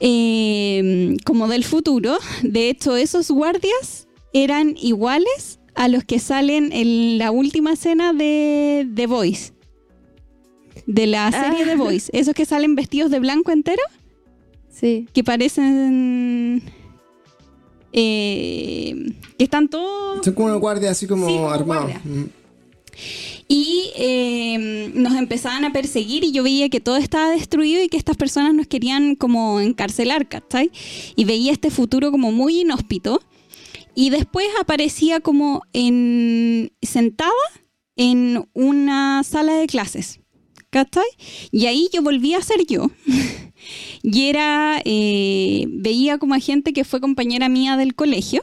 [0.00, 2.16] eh, como del futuro.
[2.42, 8.88] De hecho, esos guardias eran iguales a los que salen en la última escena de
[8.94, 9.52] The Voice.
[10.86, 11.66] De la serie Ah.
[11.68, 12.10] The Voice.
[12.12, 13.82] Esos que salen vestidos de blanco entero,
[14.68, 15.06] Sí.
[15.12, 16.62] que parecen...
[17.92, 20.24] eh, que están todos...
[20.24, 21.92] Son como unos guardias así como Sí, armados.
[22.04, 22.24] Mm.
[23.54, 27.98] Y eh, nos empezaban a perseguir y yo veía que todo estaba destruido y que
[27.98, 30.70] estas personas nos querían como encarcelar, ¿cachai?
[31.16, 33.20] Y veía este futuro como muy inhóspito.
[33.94, 37.30] y después aparecía como en sentada
[37.94, 40.20] en una sala de clases.
[40.70, 41.04] ¿Cachai?
[41.50, 42.90] Y ahí yo volví a ser yo.
[44.02, 48.42] y era, eh, veía como a gente que fue compañera mía del colegio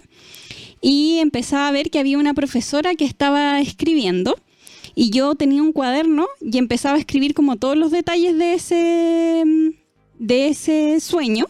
[0.82, 4.40] y empezaba a ver que había una profesora que estaba escribiendo
[4.96, 9.76] y yo tenía un cuaderno y empezaba a escribir como todos los detalles de ese,
[10.20, 11.48] de ese sueño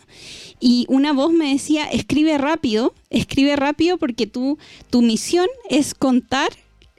[0.60, 4.58] y una voz me decía, escribe rápido, escribe rápido porque tu
[5.02, 6.50] misión es contar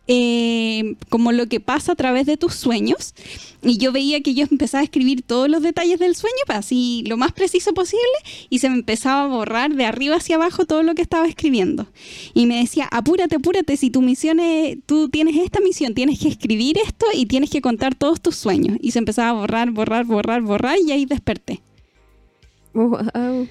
[0.07, 3.15] eh, como lo que pasa a través de tus sueños.
[3.63, 7.05] Y yo veía que yo empezaba a escribir todos los detalles del sueño, pues, así
[7.07, 8.05] lo más preciso posible,
[8.49, 11.87] y se me empezaba a borrar de arriba hacia abajo todo lo que estaba escribiendo.
[12.35, 16.29] Y me decía, apúrate, apúrate, si tu misión es, tú tienes esta misión, tienes que
[16.29, 18.79] escribir esto y tienes que contar todos tus sueños.
[18.81, 21.61] Y se empezaba a borrar, borrar, borrar, borrar, y ahí desperté.
[22.73, 23.49] Wow.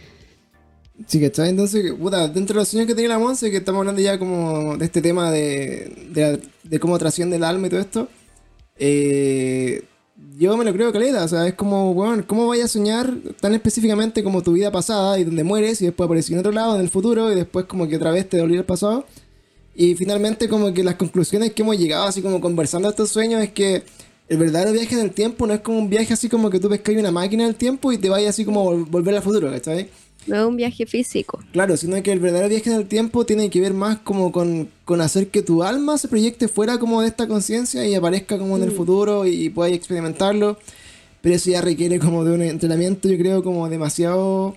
[1.07, 1.49] Sí, ¿cachai?
[1.49, 4.75] Entonces, puta, dentro de los sueños que tenía la Monse, que estamos hablando ya como
[4.77, 8.09] de este tema de, de, la- de cómo trasciende el alma y todo esto,
[8.77, 9.83] eh,
[10.37, 13.53] yo me lo creo caleta, o sea, es como, weón, ¿cómo vayas a soñar tan
[13.55, 16.81] específicamente como tu vida pasada y donde mueres y después apareces en otro lado, en
[16.81, 19.05] el futuro, y después como que otra vez te volvió el pasado?
[19.75, 23.51] Y finalmente como que las conclusiones que hemos llegado así como conversando estos sueños es
[23.51, 23.83] que
[24.27, 26.69] el verdadero viaje en el tiempo no es como un viaje así como que tú
[26.69, 29.89] pescas una máquina del tiempo y te vayas así como vol- volver al futuro, ¿cachai?
[30.27, 31.39] No es un viaje físico.
[31.51, 34.69] Claro, sino que el verdadero viaje en el tiempo tiene que ver más como con,
[34.85, 38.57] con hacer que tu alma se proyecte fuera como de esta conciencia y aparezca como
[38.57, 40.57] en el futuro y, puedas experimentarlo.
[41.21, 44.55] Pero eso ya requiere como de un entrenamiento, yo creo, como demasiado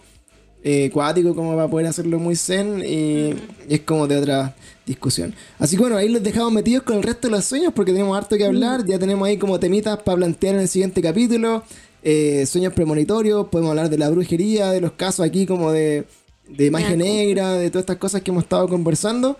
[0.63, 3.35] eh, cuático como para poder hacerlo muy zen y,
[3.69, 4.55] y es como de otra
[4.87, 5.35] discusión.
[5.59, 8.17] Así que bueno, ahí los dejamos metidos con el resto de los sueños porque tenemos
[8.17, 11.65] harto que hablar, ya tenemos ahí como temitas para plantear en el siguiente capítulo,
[12.03, 16.05] eh, sueños premonitorios, podemos hablar de la brujería, de los casos aquí como de,
[16.49, 19.37] de magia negra, de todas estas cosas que hemos estado conversando.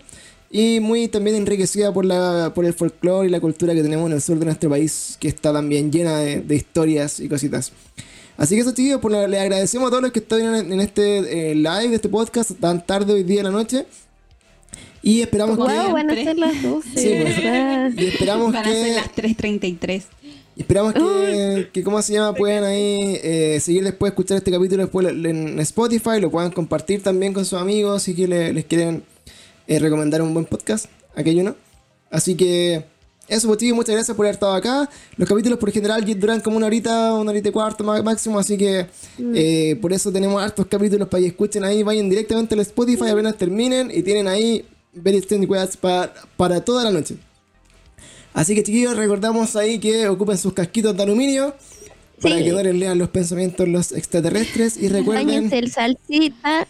[0.49, 4.13] Y muy también enriquecida por, la, por el folclore y la cultura que tenemos en
[4.13, 7.71] el sur de nuestro país, que está también llena de, de historias y cositas.
[8.37, 11.51] Así que eso, chicos, pues le agradecemos a todos los que están en, en este
[11.51, 13.85] eh, live, de este podcast, tan tarde hoy día de la noche.
[15.01, 15.91] Y esperamos Wow, que.
[15.91, 16.89] van a ser las 12.
[16.95, 17.37] Sí, pues.
[17.97, 18.93] Y esperamos Van a ser que.
[18.93, 20.03] las 3.33.
[20.55, 22.33] y Esperamos que, que, ¿cómo se llama?
[22.35, 27.33] Puedan ahí eh, seguir después, escuchar este capítulo después en Spotify, lo puedan compartir también
[27.33, 29.03] con sus amigos si que le- les quieren
[29.67, 30.85] eh, recomendar un buen podcast,
[31.15, 31.55] aquello no.
[32.11, 32.85] Así que
[33.27, 34.87] eso, pues chicos, muchas gracias por haber estado acá.
[35.17, 38.55] Los capítulos por general duran como una horita, una horita y cuarto má- máximo, así
[38.57, 38.85] que
[39.33, 43.35] eh, por eso tenemos hartos capítulos para que escuchen ahí, vayan directamente al Spotify apenas
[43.37, 47.15] terminen y tienen ahí Very Weas para, para toda la noche.
[48.33, 51.55] Así que chiquillos, recordamos ahí que ocupen sus casquitos de aluminio
[52.21, 55.27] para que no les lean los pensamientos los extraterrestres y recuerden...
[55.27, 56.67] Báñense el salsita.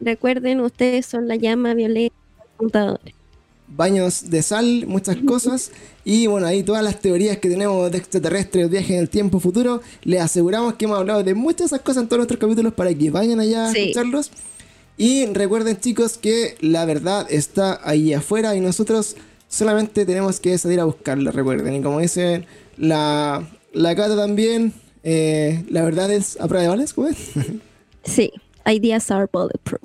[0.00, 3.00] Recuerden, ustedes son la llama violeta del computador.
[3.68, 5.70] baños de sal, muchas cosas.
[6.04, 9.82] Y bueno, ahí todas las teorías que tenemos de extraterrestres, viajes en el tiempo futuro.
[10.02, 12.92] Les aseguramos que hemos hablado de muchas de esas cosas en todos nuestros capítulos para
[12.94, 13.80] que vayan allá a Sí.
[13.80, 14.30] escucharlos.
[14.96, 19.16] Y recuerden chicos que la verdad está ahí afuera y nosotros
[19.50, 21.74] solamente tenemos que salir a buscarla, recuerden.
[21.74, 22.46] Y como dice
[22.78, 24.72] la, la Cata también,
[25.02, 27.18] eh, la verdad es a prueba de balas, ¿cómo es?
[28.04, 28.32] Sí,
[28.64, 29.82] ideas are bulletproof.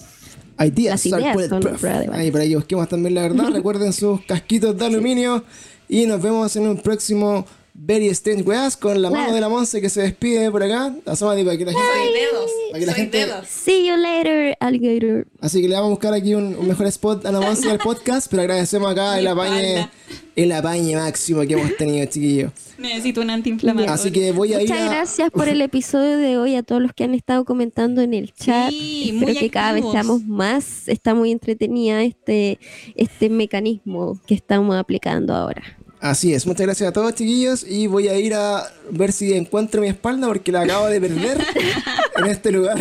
[0.58, 1.82] Ideas Las are ideas son bulletproof.
[1.82, 2.10] balas.
[2.14, 3.50] Ahí para que busquemos también la verdad.
[3.54, 5.44] Recuerden sus casquitos de aluminio.
[5.90, 7.46] Y nos vemos en un próximo
[7.78, 10.96] Very Strange Weas con la mano de la Monse que se despide por acá.
[11.06, 12.20] Asómate para que la gente.
[12.20, 12.52] dedos.
[12.72, 13.48] Para que la Soy gente- dedos.
[13.48, 15.28] See you later, alligator.
[15.42, 17.78] Así que le vamos a buscar aquí un, un mejor spot a la Monse del
[17.80, 18.28] podcast.
[18.30, 19.90] Pero agradecemos acá el apañe,
[20.38, 22.52] el apañe máximo que hemos tenido, chiquillos.
[22.78, 23.94] Necesito un antiinflamatorio.
[23.94, 24.90] Así que voy a ir Muchas a.
[24.94, 28.34] gracias por el episodio de hoy a todos los que han estado comentando en el
[28.34, 28.70] chat.
[28.70, 30.88] Sí, Espero muy que cada vez seamos más.
[30.88, 32.58] Está muy entretenida este,
[32.96, 35.62] este mecanismo que estamos aplicando ahora.
[36.06, 39.82] Así es, muchas gracias a todos chiquillos y voy a ir a ver si encuentro
[39.82, 41.44] mi espalda porque la acabo de perder
[42.18, 42.78] en este lugar.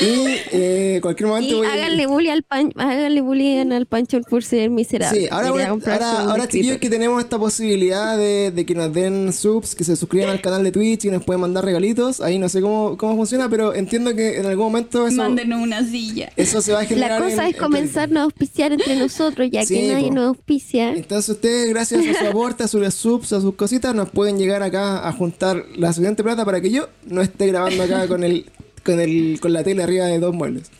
[0.00, 4.20] Y eh, cualquier momento Y voy a háganle bullying al pan, háganle bullying al Pancho
[4.22, 5.20] por ser miserable.
[5.22, 9.32] Sí, ahora, voy- ahora, ahora chiquillos que tenemos esta posibilidad de, de que nos den
[9.32, 12.20] subs, que se suscriban al canal de Twitch y nos pueden mandar regalitos.
[12.20, 15.84] Ahí no sé cómo, cómo funciona, pero entiendo que en algún momento eso, Mándenos una
[15.84, 16.30] silla.
[16.36, 17.20] eso se va a generar.
[17.20, 20.14] La cosa en- es en comenzar a auspiciar entre nosotros, ya Sí, que nadie po.
[20.14, 20.92] nos auspicia.
[20.94, 24.62] Entonces ustedes, gracias a su aporte, a sus subs, a sus cositas, nos pueden llegar
[24.62, 28.46] acá a juntar la suficiente plata para que yo no esté grabando acá con el
[28.90, 30.70] con el con la tele arriba de dos muebles.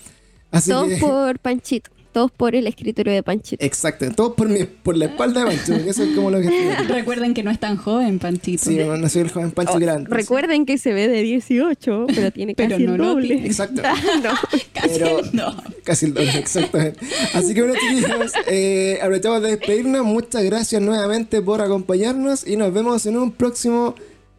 [0.51, 1.91] Así Todo que por Panchito.
[2.13, 3.65] Todos por el escritorio de Panchito.
[3.65, 6.47] Exacto, todo por, mi, por la espalda de Pancho, porque eso es como lo que
[6.49, 8.65] estoy Recuerden que no es tan joven, Panchito.
[8.65, 10.09] Sí, no soy el joven Pancho Oh, antes.
[10.13, 13.27] Recuerden que se ve de 18, pero tiene Pero casi no el lo doble.
[13.29, 13.47] tiene.
[13.47, 13.83] Exacto.
[14.25, 14.31] No.
[14.75, 15.57] Casi Pero- no.
[15.85, 16.99] Casi el doble, exactamente.
[17.33, 20.05] Así que bueno, chiquillos, eh, aprovechamos de despedirnos.
[20.05, 23.95] Muchas gracias nuevamente por acompañarnos y nos vemos en un próximo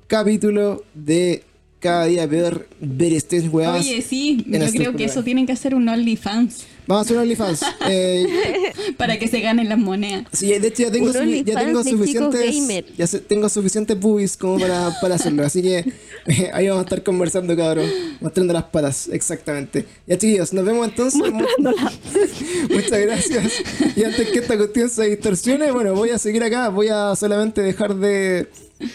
[0.07, 1.43] capítulo de
[1.81, 3.79] Cada Día Peor Very Strange Weas.
[3.81, 7.17] Oye, sí, yo este creo que eso tienen que hacer un OnlyFans Vamos a hacer
[7.17, 7.61] un OnlyFans.
[7.89, 8.25] Eh,
[8.97, 10.25] para que se ganen las monedas.
[10.33, 14.35] sí, de hecho ya tengo, sufi- ya tengo chicos suficientes ya se- tengo suficientes boobies
[14.37, 15.43] como para, para hacerlo.
[15.43, 15.79] Así que
[16.27, 17.87] eh, ahí vamos a estar conversando, cabrón.
[18.19, 19.85] Mostrando las patas, exactamente.
[20.07, 21.19] Ya chiquillos, nos vemos entonces.
[21.31, 21.45] Mu-
[22.69, 23.53] Muchas gracias.
[23.95, 26.69] Y antes que esta cuestión se distorsione, bueno, voy a seguir acá.
[26.69, 28.47] Voy a solamente dejar de.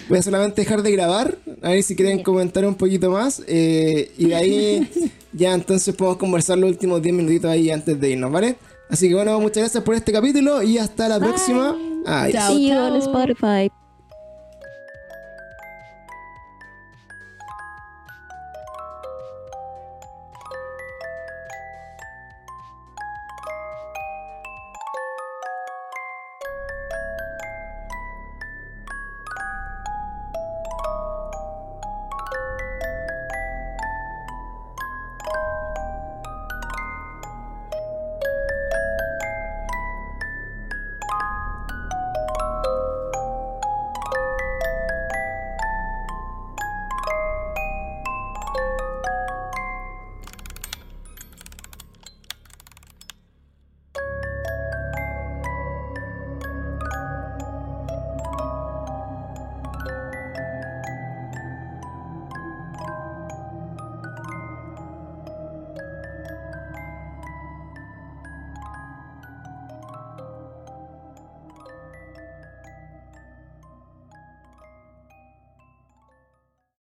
[0.08, 1.36] Voy a solamente dejar de grabar.
[1.62, 3.42] A ver si quieren comentar un poquito más.
[3.46, 4.90] eh, y de ahí
[5.32, 8.56] ya entonces podemos conversar los últimos 10 minutitos ahí antes de irnos, ¿vale?
[8.88, 11.76] Así que bueno, muchas gracias por este capítulo y hasta la próxima.
[12.06, 12.34] Adiós.
[12.34, 12.94] Chao, See you chao.
[12.94, 13.85] on Spotify.